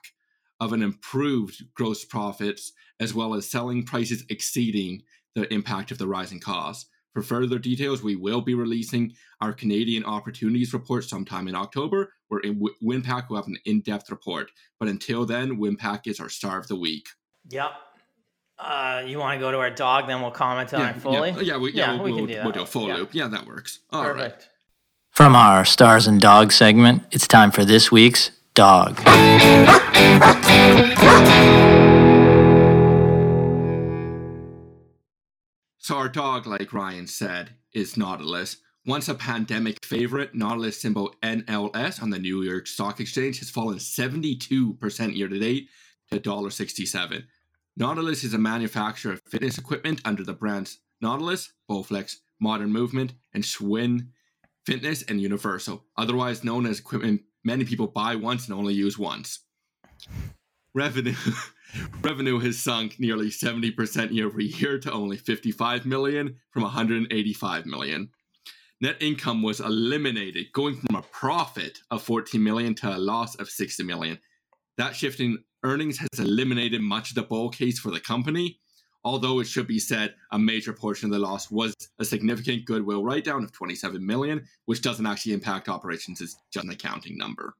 [0.59, 5.03] of an improved gross profits as well as selling prices exceeding
[5.35, 6.89] the impact of the rising costs.
[7.13, 12.41] For further details, we will be releasing our Canadian opportunities report sometime in October, where
[12.41, 14.51] in Winpak will have an in-depth report.
[14.79, 17.07] But until then, Winpak is our star of the week.
[17.49, 17.71] Yep.
[18.57, 21.29] Uh, you want to go to our dog, then we'll comment on yeah, it fully.
[21.31, 22.43] Yeah, yeah, we, yeah, yeah we'll, we can we'll, do that.
[22.43, 22.95] We'll do a full yeah.
[22.95, 23.09] loop.
[23.13, 23.79] Yeah, that works.
[23.91, 24.43] All Perfect.
[24.43, 24.49] Right.
[25.15, 28.97] From our Stars and Dogs segment, it's time for this week's Dog.
[35.77, 38.57] So our dog, like Ryan said, is Nautilus.
[38.85, 43.77] Once a pandemic favorite, Nautilus symbol NLS on the New York Stock Exchange has fallen
[43.77, 45.69] 72% year to date
[46.11, 47.23] to $1.67.
[47.77, 53.45] Nautilus is a manufacturer of fitness equipment under the brands Nautilus, Bowflex, Modern Movement, and
[53.45, 54.07] Schwinn
[54.65, 59.39] Fitness and Universal, otherwise known as equipment many people buy once and only use once.
[60.73, 61.15] Revenue
[62.01, 68.09] Revenue has sunk nearly 70% year over year to only 55 million from 185 million.
[68.81, 73.49] Net income was eliminated, going from a profit of 14 million to a loss of
[73.49, 74.19] 60 million.
[74.77, 78.59] That shift in earnings has eliminated much of the bull case for the company,
[79.05, 83.03] although it should be said a major portion of the loss was a significant goodwill
[83.03, 87.55] write down of 27 million, which doesn't actually impact operations, it's just an accounting number.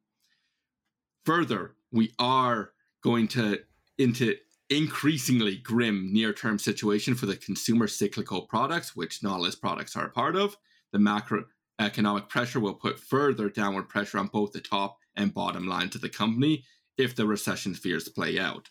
[1.26, 2.72] Further, we are
[3.04, 3.60] going to
[4.00, 4.36] into
[4.72, 10.36] increasingly grim near-term situation for the consumer cyclical products, which Nautilus products are a part
[10.36, 10.58] of.
[10.91, 15.93] The macroeconomic pressure will put further downward pressure on both the top and bottom lines
[15.93, 16.64] of the company
[16.98, 18.70] if the recession fears play out.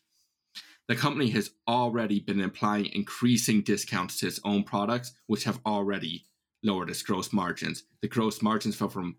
[0.89, 6.26] The company has already been applying increasing discounts to its own products, which have already
[6.62, 7.85] lowered its gross margins.
[8.03, 9.16] The gross margins fell from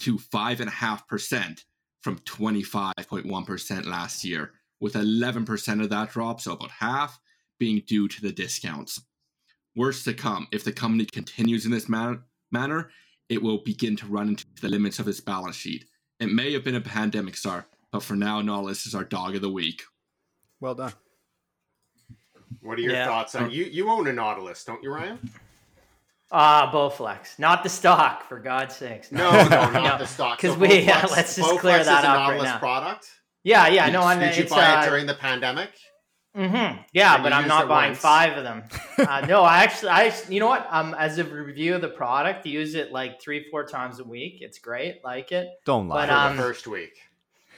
[0.00, 1.64] to five and a half percent
[2.00, 7.20] from 25.1% last year with 11% of that drop, so about half,
[7.58, 9.00] being due to the discounts.
[9.76, 12.90] Worse to come, if the company continues in this man- manner,
[13.28, 15.86] it will begin to run into the limits of its balance sheet.
[16.18, 19.42] It may have been a pandemic star, but for now, Nautilus is our dog of
[19.42, 19.82] the week.
[20.62, 20.92] Well done.
[22.60, 23.06] What are your yeah.
[23.06, 23.64] thoughts on you?
[23.64, 25.18] You own a Nautilus, don't you, Ryan?
[26.30, 29.10] Ah, uh, Bowflex, not the stock, for God's sakes.
[29.10, 29.98] No, no, no not no.
[29.98, 30.38] the stock.
[30.40, 32.58] Because so we, yeah, let's just Bowflex clear that up right now.
[32.60, 33.10] product.
[33.42, 34.20] Yeah, yeah, no, I'm.
[34.20, 35.70] Did you buy uh, it during the pandemic?
[36.36, 36.82] Mm-hmm.
[36.92, 37.98] Yeah, and but I'm not buying once.
[37.98, 38.62] five of them.
[38.98, 40.64] uh, no, I actually, I, you know what?
[40.70, 44.38] Um, as a review of the product, use it like three, four times a week.
[44.40, 45.48] It's great, like it.
[45.66, 46.06] Don't lie.
[46.06, 46.92] But, um, the first week.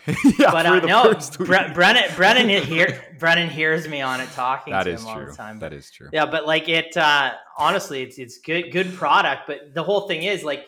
[0.38, 4.84] yeah, but uh, no, Bre- Brennan, Brennan here, Brennan hears me on it talking that
[4.84, 5.08] to him true.
[5.08, 5.58] all the time.
[5.58, 6.08] But, that is true.
[6.12, 9.42] Yeah, but like it, uh, honestly, it's it's good, good product.
[9.46, 10.66] But the whole thing is like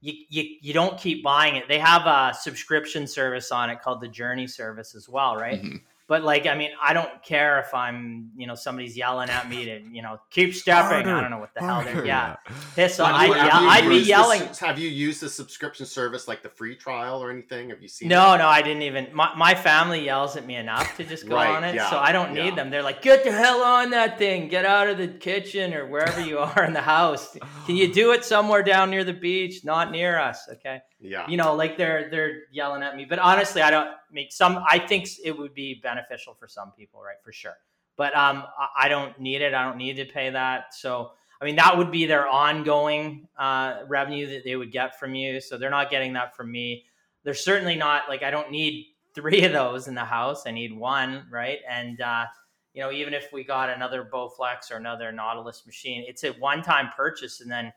[0.00, 1.68] you, you you don't keep buying it.
[1.68, 5.62] They have a subscription service on it called the Journey service as well, right?
[5.62, 5.76] Mm-hmm.
[6.08, 9.66] But like, I mean, I don't care if I'm, you know, somebody's yelling at me
[9.66, 11.04] to, you know, keep stepping.
[11.04, 12.36] Harder, I don't know what the harder, hell they're, yeah.
[12.74, 13.12] Piss off.
[13.12, 14.40] I'd, I'd be yelling.
[14.40, 17.68] This, have you used the subscription service like the free trial or anything?
[17.68, 18.08] Have you seen?
[18.08, 18.38] No, it?
[18.38, 19.08] no, I didn't even.
[19.12, 21.98] My, my family yells at me enough to just go right, on it, yeah, so
[21.98, 22.54] I don't need yeah.
[22.54, 22.70] them.
[22.70, 24.48] They're like, get the hell on that thing.
[24.48, 27.36] Get out of the kitchen or wherever you are in the house.
[27.66, 30.48] Can you do it somewhere down near the beach, not near us?
[30.50, 30.80] Okay.
[31.00, 31.28] Yeah.
[31.28, 33.04] You know, like they're they're yelling at me.
[33.04, 37.00] But honestly, I don't make some I think it would be beneficial for some people,
[37.00, 37.16] right?
[37.24, 37.54] For sure.
[37.96, 38.44] But um
[38.76, 39.54] I don't need it.
[39.54, 40.74] I don't need to pay that.
[40.74, 45.14] So I mean that would be their ongoing uh, revenue that they would get from
[45.14, 45.40] you.
[45.40, 46.84] So they're not getting that from me.
[47.22, 50.46] They're certainly not like I don't need three of those in the house.
[50.46, 51.58] I need one, right?
[51.68, 52.26] And uh,
[52.74, 56.90] you know, even if we got another Bowflex or another Nautilus machine, it's a one-time
[56.96, 57.72] purchase, and then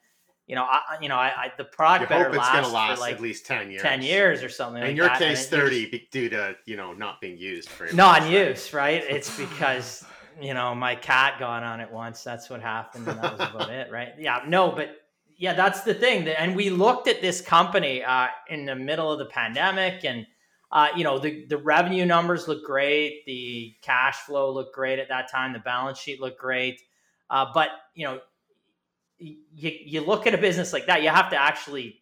[0.52, 2.96] you know, I, you know, I, I the product you better last, going to last
[2.96, 4.82] for like at least ten years, ten years or something.
[4.82, 5.18] In like your that.
[5.18, 9.02] case, thirty just, due to you know not being used for non-use, right?
[9.08, 10.04] It's because
[10.42, 12.22] you know my cat got on it once.
[12.26, 14.10] That's what happened, and that was about it, right?
[14.20, 14.90] Yeah, no, but
[15.38, 16.28] yeah, that's the thing.
[16.28, 20.28] And we looked at this company uh, in the middle of the pandemic, and
[20.70, 25.08] uh, you know the the revenue numbers look great, the cash flow looked great at
[25.08, 26.82] that time, the balance sheet looked great,
[27.30, 28.20] uh, but you know
[29.22, 32.02] you, you look at a business like that, you have to actually,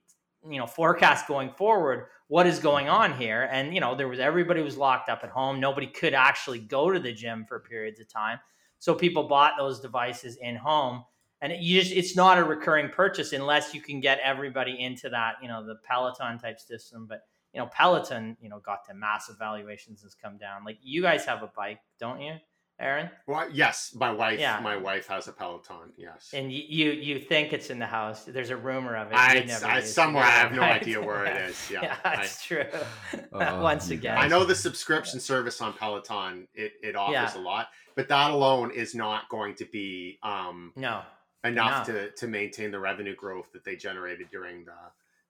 [0.49, 3.49] you know, forecast going forward what is going on here.
[3.51, 5.59] And, you know, there was everybody was locked up at home.
[5.59, 8.39] Nobody could actually go to the gym for periods of time.
[8.77, 11.03] So people bought those devices in home.
[11.41, 15.09] And it, you just it's not a recurring purchase unless you can get everybody into
[15.09, 17.07] that, you know, the Peloton type system.
[17.07, 17.21] But
[17.53, 20.63] you know, Peloton, you know, got to massive valuations has come down.
[20.63, 22.35] Like you guys have a bike, don't you?
[22.79, 23.09] Aaron?
[23.27, 24.39] Well, yes, my wife.
[24.39, 24.59] Yeah.
[24.61, 25.91] My wife has a Peloton.
[25.97, 26.29] Yes.
[26.33, 28.23] And you, you you think it's in the house.
[28.23, 29.15] There's a rumor of it.
[29.17, 30.23] I, You never I use it, somewhere.
[30.23, 30.81] I have no right?
[30.81, 31.57] idea where it is.
[31.71, 31.81] Yeah.
[31.83, 32.63] Yeah, I, that's true.
[33.33, 36.47] Oh, Once again, I know the subscription service on Peloton.
[36.53, 37.37] It it offers Yeah.
[37.37, 41.01] a lot, but that alone is not going to be um, No,
[41.43, 41.93] enough No.
[41.93, 44.77] to to maintain the revenue growth that they generated during the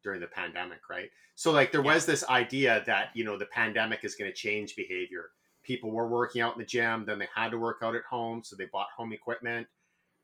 [0.03, 1.09] during the pandemic, right?
[1.35, 1.93] So like there Yeah.
[1.93, 5.31] was this idea that you know the pandemic is going to change behavior.
[5.70, 8.43] People were working out in the gym, then they had to work out at home,
[8.43, 9.67] so they bought home equipment.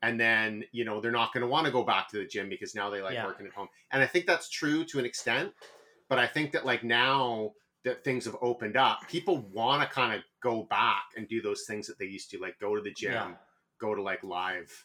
[0.02, 2.48] And then, you know, they're not going to want to go back to the gym
[2.48, 3.26] because now they like Yeah.
[3.26, 3.68] working at home.
[3.92, 5.52] And I think that's true to an extent.
[6.08, 7.52] But I think that like now
[7.84, 11.62] that things have opened up, people want to kind of go back and do those
[11.68, 13.34] things that they used to, like go to the gym, Yeah.
[13.80, 14.84] go to like live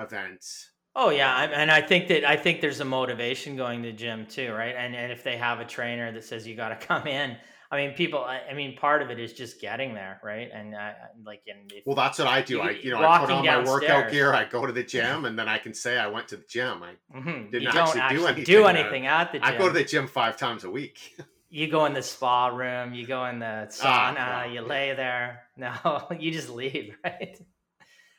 [0.00, 0.72] events.
[0.94, 3.90] Oh yeah, I, um, and I think that I think there's a motivation going to
[3.90, 4.74] the gym too, right?
[4.74, 7.36] And and if they have a trainer that says you got to come in,
[7.70, 8.24] I mean, people.
[8.24, 10.48] I, I mean, part of it is just getting there, right?
[10.52, 10.92] And uh,
[11.24, 12.60] like, and if, Well, that's what I do.
[12.60, 15.38] I, you know, I put on my workout gear, I go to the gym, and
[15.38, 16.82] then I can say I went to the gym.
[16.82, 19.54] I, Mhm, didn't don't actually do anything do anything at the gym.
[19.54, 21.16] I go to the gym five times a week.
[21.50, 24.94] you go in the spa room, you go in the Ah, sauna, well, you lay
[24.94, 25.42] there.
[25.58, 27.40] No, you just leave, right?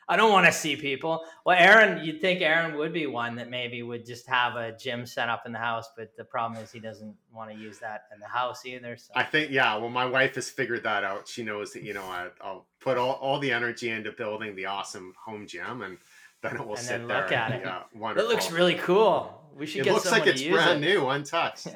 [0.10, 1.24] I don't want to see people.
[1.46, 5.06] Well, Aaron, you'd think Aaron would be one that maybe would just have a gym
[5.06, 8.04] set up in the house, but the problem is he doesn't want to use that
[8.14, 8.96] in the house either.
[8.96, 9.76] So I think, yeah.
[9.76, 11.28] Well, my wife has figured that out.
[11.28, 14.66] She knows that you know I, I'll put all, all the energy into building the
[14.68, 15.98] awesome home gym, and
[16.42, 17.22] then it will And sit then there.
[17.24, 17.66] look at and, it.
[17.68, 18.30] Uh, yeah, that wonderful.
[18.30, 19.42] looks really cool.
[19.58, 20.88] We should get It get looks like it's brand it.
[20.88, 21.68] new, untouched.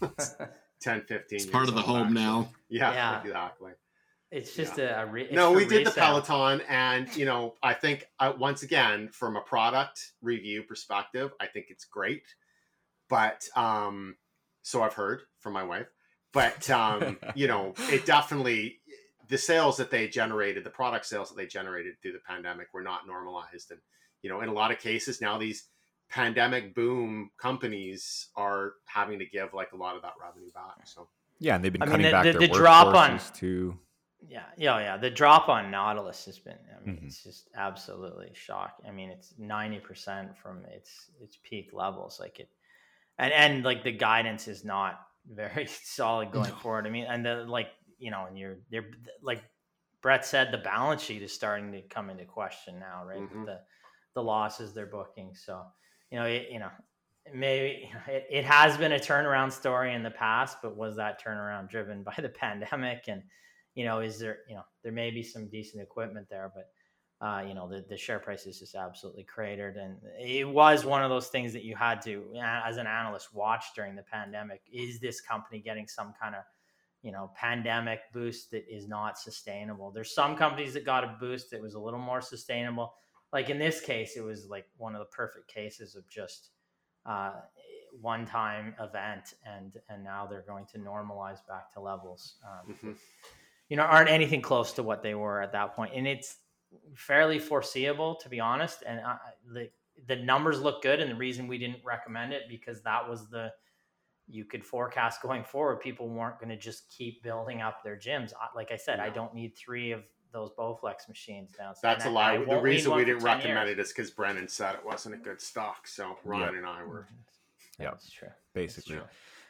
[0.80, 2.14] 10, 15 It's years part of the home actually.
[2.22, 2.48] now.
[2.68, 3.20] Yeah, Yeah.
[3.22, 3.72] exactly.
[4.30, 6.22] It's just a, a re- no, for we did the resale.
[6.22, 11.46] Peloton, and you know, I think uh, once again, from a product review perspective, I
[11.46, 12.22] think it's great.
[13.08, 14.16] But um,
[14.62, 15.88] so I've heard from my wife.
[16.32, 18.78] But um, you know, it definitely
[19.28, 22.82] the sales that they generated, the product sales that they generated through the pandemic, were
[22.82, 23.80] not normalized, and
[24.22, 25.64] you know, in a lot of cases now these
[26.08, 30.84] pandemic boom companies are having to give like a lot of that revenue back.
[30.84, 31.08] So
[31.38, 33.34] Yeah, and they've been I mean, cutting the- back the- their the drop on- workforces
[33.34, 33.78] too.
[34.28, 34.96] Yeah, yeah, yeah.
[34.96, 36.58] The drop on Nautilus has been.
[36.76, 37.06] I mean, Mhm.
[37.06, 38.86] it's just absolutely shocking.
[38.86, 42.20] I mean, it's ninety percent from its its peak levels.
[42.20, 42.50] Like it,
[43.18, 46.86] and and like the guidance is not very solid going forward.
[46.86, 47.68] I mean, and the like,
[47.98, 48.90] you know, and you're they're
[49.22, 49.42] like
[50.02, 53.20] Brett said, the balance sheet is starting to come into question now, right?
[53.20, 53.46] With Mhm.
[53.46, 53.60] the
[54.14, 55.34] the losses they're booking.
[55.34, 55.64] So,
[56.10, 56.70] you know, it, you know,
[57.32, 61.68] maybe it, it has been a turnaround story in the past, but was that turnaround
[61.70, 63.04] driven by the pandemic?
[63.08, 63.22] And,
[63.80, 67.40] you know, is there, you know, there may be some decent equipment there, but, uh,
[67.40, 69.78] you know, the, the share price is just absolutely cratered.
[69.78, 73.64] And it was one of those things that you had to, as an analyst, watch
[73.74, 74.60] during the pandemic.
[74.70, 76.42] Is this company getting some kind of,
[77.00, 79.90] you know, pandemic boost that is not sustainable?
[79.90, 82.92] There's some companies that got a boost that was a little more sustainable.
[83.32, 86.50] Like in this case, it was like one of the perfect cases of just,
[87.06, 87.32] uh,
[88.00, 92.96] one time event and and now they're going to normalize back to levels um, mhm.
[93.70, 96.36] You know aren't anything close to what they were at that point and it's
[96.94, 99.16] fairly foreseeable to be honest and I,
[99.52, 99.70] the
[100.06, 103.50] the numbers look good and the reason we didn't recommend it because that was the
[104.28, 108.32] you could forecast going forward people weren't going to just keep building up their gyms
[108.34, 110.02] I- like i said i don't need three of
[110.32, 112.42] those bowflex machines downstairs That's a and I- lie.
[112.42, 113.70] I The reason we didn't recommend years.
[113.78, 115.88] it is because Brennan said it wasn't a good stock.
[115.88, 117.00] So Ryan and I were.
[117.00, 117.82] Mm-hmm.
[117.82, 117.90] Yeah.
[117.90, 118.94] that's true That's basically.
[118.98, 119.04] true.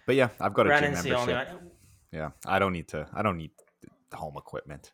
[0.07, 1.61] But yeah, I've got a gym Brennan's the only membership.
[1.61, 1.71] one.
[2.13, 3.07] Yeah, I don't need to.
[3.13, 3.65] I don't need the
[4.17, 4.93] home equipment.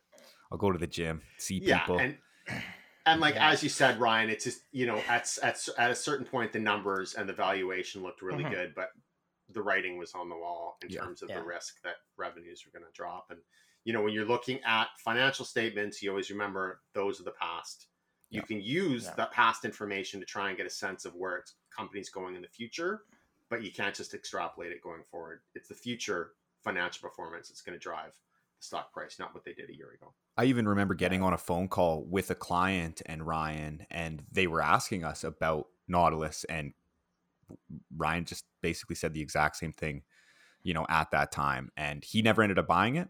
[0.51, 1.99] I'll go to the gym, see yeah people.
[1.99, 2.17] and
[3.05, 3.49] and like Yeah.
[3.51, 6.59] as you said ryan it's just you know at, at at a certain point the
[6.59, 8.51] numbers and the valuation looked really Mhm.
[8.51, 8.89] good but
[9.49, 11.01] the writing was on the wall in Yeah.
[11.01, 13.39] terms of the risk that revenues were going to drop and
[13.85, 17.87] you know when you're looking at financial statements you always remember those are the past
[18.29, 21.55] you can use that past information to try and get a sense of where it's
[21.75, 23.03] company's going in the future
[23.49, 27.77] but you can't just extrapolate it going forward it's the future financial performance that's going
[27.77, 28.26] to drive the
[28.59, 31.37] stock price not what they did a year ago I even remember getting on a
[31.37, 36.73] phone call with a client and Ryan, and they were asking us about Nautilus, and
[37.95, 40.03] Ryan just basically said the exact same thing,
[40.63, 43.09] you know, at that time, and he never ended up buying it.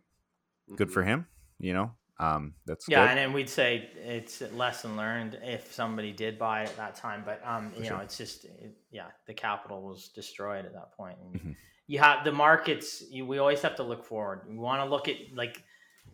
[0.76, 0.94] Good Mhm.
[0.94, 1.28] for him,
[1.60, 1.92] you know.
[2.20, 3.10] Um, that's Yeah, good.
[3.10, 7.24] and then we'd say it's lesson learned if somebody did buy it at that time.
[7.26, 8.02] But um, you know, sure.
[8.04, 11.18] it's just it, yeah, the capital was destroyed at that point.
[11.20, 11.56] And Mhm.
[11.88, 13.04] You have the markets.
[13.10, 14.42] You, we always have to look forward.
[14.48, 15.64] We want to look at like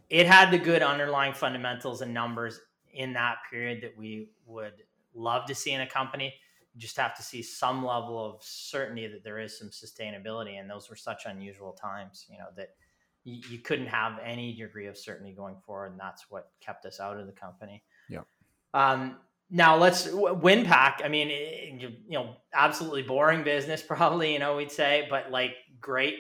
[0.10, 2.60] it had the good underlying fundamentals and numbers
[2.94, 4.84] in that period that we would
[5.16, 6.34] love to see in a company.
[6.74, 10.70] You just have to see some level of certainty that there is some sustainability, and
[10.70, 12.26] those were such unusual times.
[12.30, 12.70] You know that
[13.24, 17.00] you, you couldn't have any degree of certainty going forward, and that's what kept us
[17.00, 17.84] out of the company.
[18.10, 18.22] Yeah.
[18.74, 19.18] Um,
[19.56, 21.06] now let's Winpak.
[21.06, 24.34] I mean, you know, absolutely boring business, probably.
[24.34, 26.16] You know, we'd say, but like great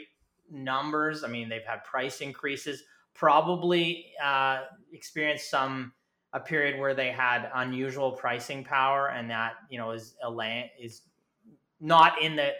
[0.51, 1.23] numbers.
[1.23, 2.83] I mean, they've had price increases.
[3.15, 4.61] Probably uh,
[4.93, 5.93] experienced some
[6.31, 10.69] a period where they had unusual pricing power, and that you know is a land
[10.79, 11.01] is
[11.81, 12.51] not in the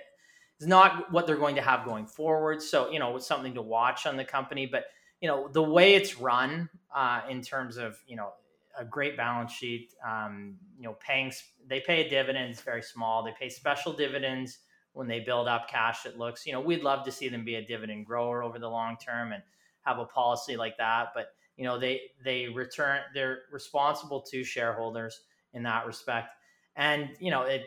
[0.60, 2.64] is not what they're going to have going forward.
[2.64, 4.66] So you know, it's something to watch on the company.
[4.66, 4.86] But
[5.22, 8.34] you know, the way it's run uh, in terms of you know
[8.78, 9.94] a great balance sheet.
[10.08, 11.32] Um, you know, paying
[11.68, 13.24] they pay a dividends very small.
[13.24, 14.60] They pay special dividends
[14.94, 16.06] when they build up cash.
[16.06, 18.70] It looks, you know, we'd love to see them be a dividend grower over the
[18.70, 19.44] long term and
[19.82, 21.10] have a policy like that.
[21.14, 23.02] But you know, they they return.
[23.14, 25.22] They're responsible to shareholders
[25.54, 26.30] in that respect.
[26.76, 27.64] And you know, it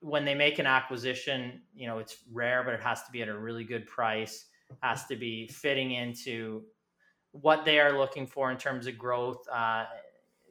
[0.00, 3.28] when they make an acquisition, you know, it's rare, but it has to be at
[3.28, 4.46] a really good price.
[4.82, 6.62] Has to be fitting into
[7.32, 9.84] what they are looking for in terms of growth uh,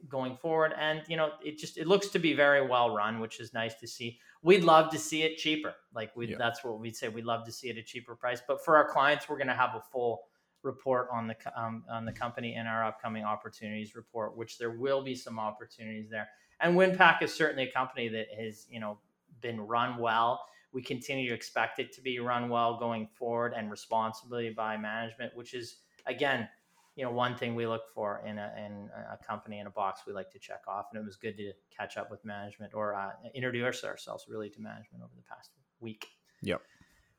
[0.08, 0.72] going forward.
[0.78, 3.74] And you know, it just it looks to be very well run, which is nice
[3.76, 4.18] to see.
[4.42, 5.74] We'd love to see it cheaper.
[5.94, 6.36] Like we, yeah.
[6.38, 7.08] that's what we'd say.
[7.08, 8.42] We'd love to see it at a cheaper price.
[8.46, 10.22] But for our clients, we're going to have a full
[10.62, 15.02] report on the um, on the company in our upcoming opportunities report, which there will
[15.02, 16.28] be some opportunities there.
[16.60, 18.98] And Winpak is certainly a company that has you know
[19.40, 20.44] been run well.
[20.72, 25.36] We continue to expect it to be run well going forward and responsibly by management,
[25.36, 25.76] which is
[26.06, 26.48] again
[26.96, 30.02] you know one thing we look for in a in a company in a box
[30.06, 32.94] we like to check off and it was good to catch up with management or
[32.94, 36.06] uh, introduce ourselves really to management over the past week.
[36.42, 36.60] Yep.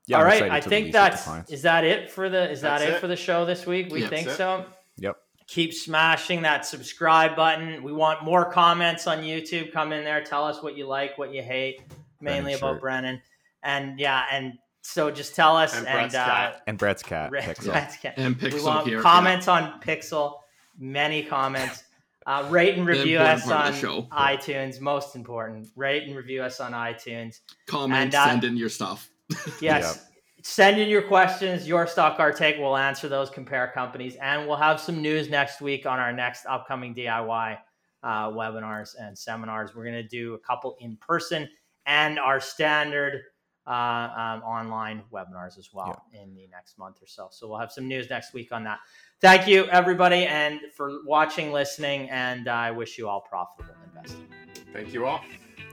[0.07, 2.89] Yeah, all I'm right i think that's is that it for the is that's that
[2.91, 3.91] it, it, for the show this week?
[3.91, 4.65] We yep, think so?
[4.97, 5.17] Yep.
[5.47, 7.83] Keep smashing that subscribe button.
[7.83, 9.73] We want more comments on youtube.
[9.73, 11.81] Come in there tell us what you like what you hate
[12.21, 12.81] mainly Brennan about shirt.
[12.81, 13.21] brennan.
[13.63, 14.53] And yeah and
[14.85, 17.71] so just tell us and, and uh, and Brett's cat, Pixel.
[17.71, 18.13] Brett's cat.
[18.17, 18.53] and Pixel.
[18.53, 19.53] We want here, comments yeah.
[19.53, 20.39] on Pixel.
[20.77, 21.83] Many comments.
[22.27, 24.81] Uh, rate and review us on iTunes.
[24.81, 25.67] Most important.
[25.75, 27.41] Rate and review us on iTunes.
[27.67, 28.01] Comment.
[28.01, 29.11] And, uh, send in your stuff.
[29.61, 29.61] yes.
[29.61, 30.43] Yep.
[30.43, 31.67] Send in your questions.
[31.67, 32.57] Your stock, our take.
[32.57, 33.29] We'll answer those.
[33.29, 37.59] Compare companies, and we'll have some news next week on our next upcoming DIY
[38.01, 39.75] uh, webinars and seminars.
[39.75, 41.47] We're going to do a couple in person
[41.85, 43.21] and our standard
[43.67, 46.21] uh, um, online webinars as well yeah.
[46.21, 47.27] in the next month or so.
[47.31, 48.79] So we'll have some news next week on that.
[49.21, 54.27] Thank you, everybody, and for watching, listening, and I wish you all profitable investing.
[54.73, 55.21] Thank you all.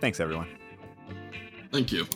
[0.01, 0.49] Thanks, everyone.
[1.71, 2.07] Thank you.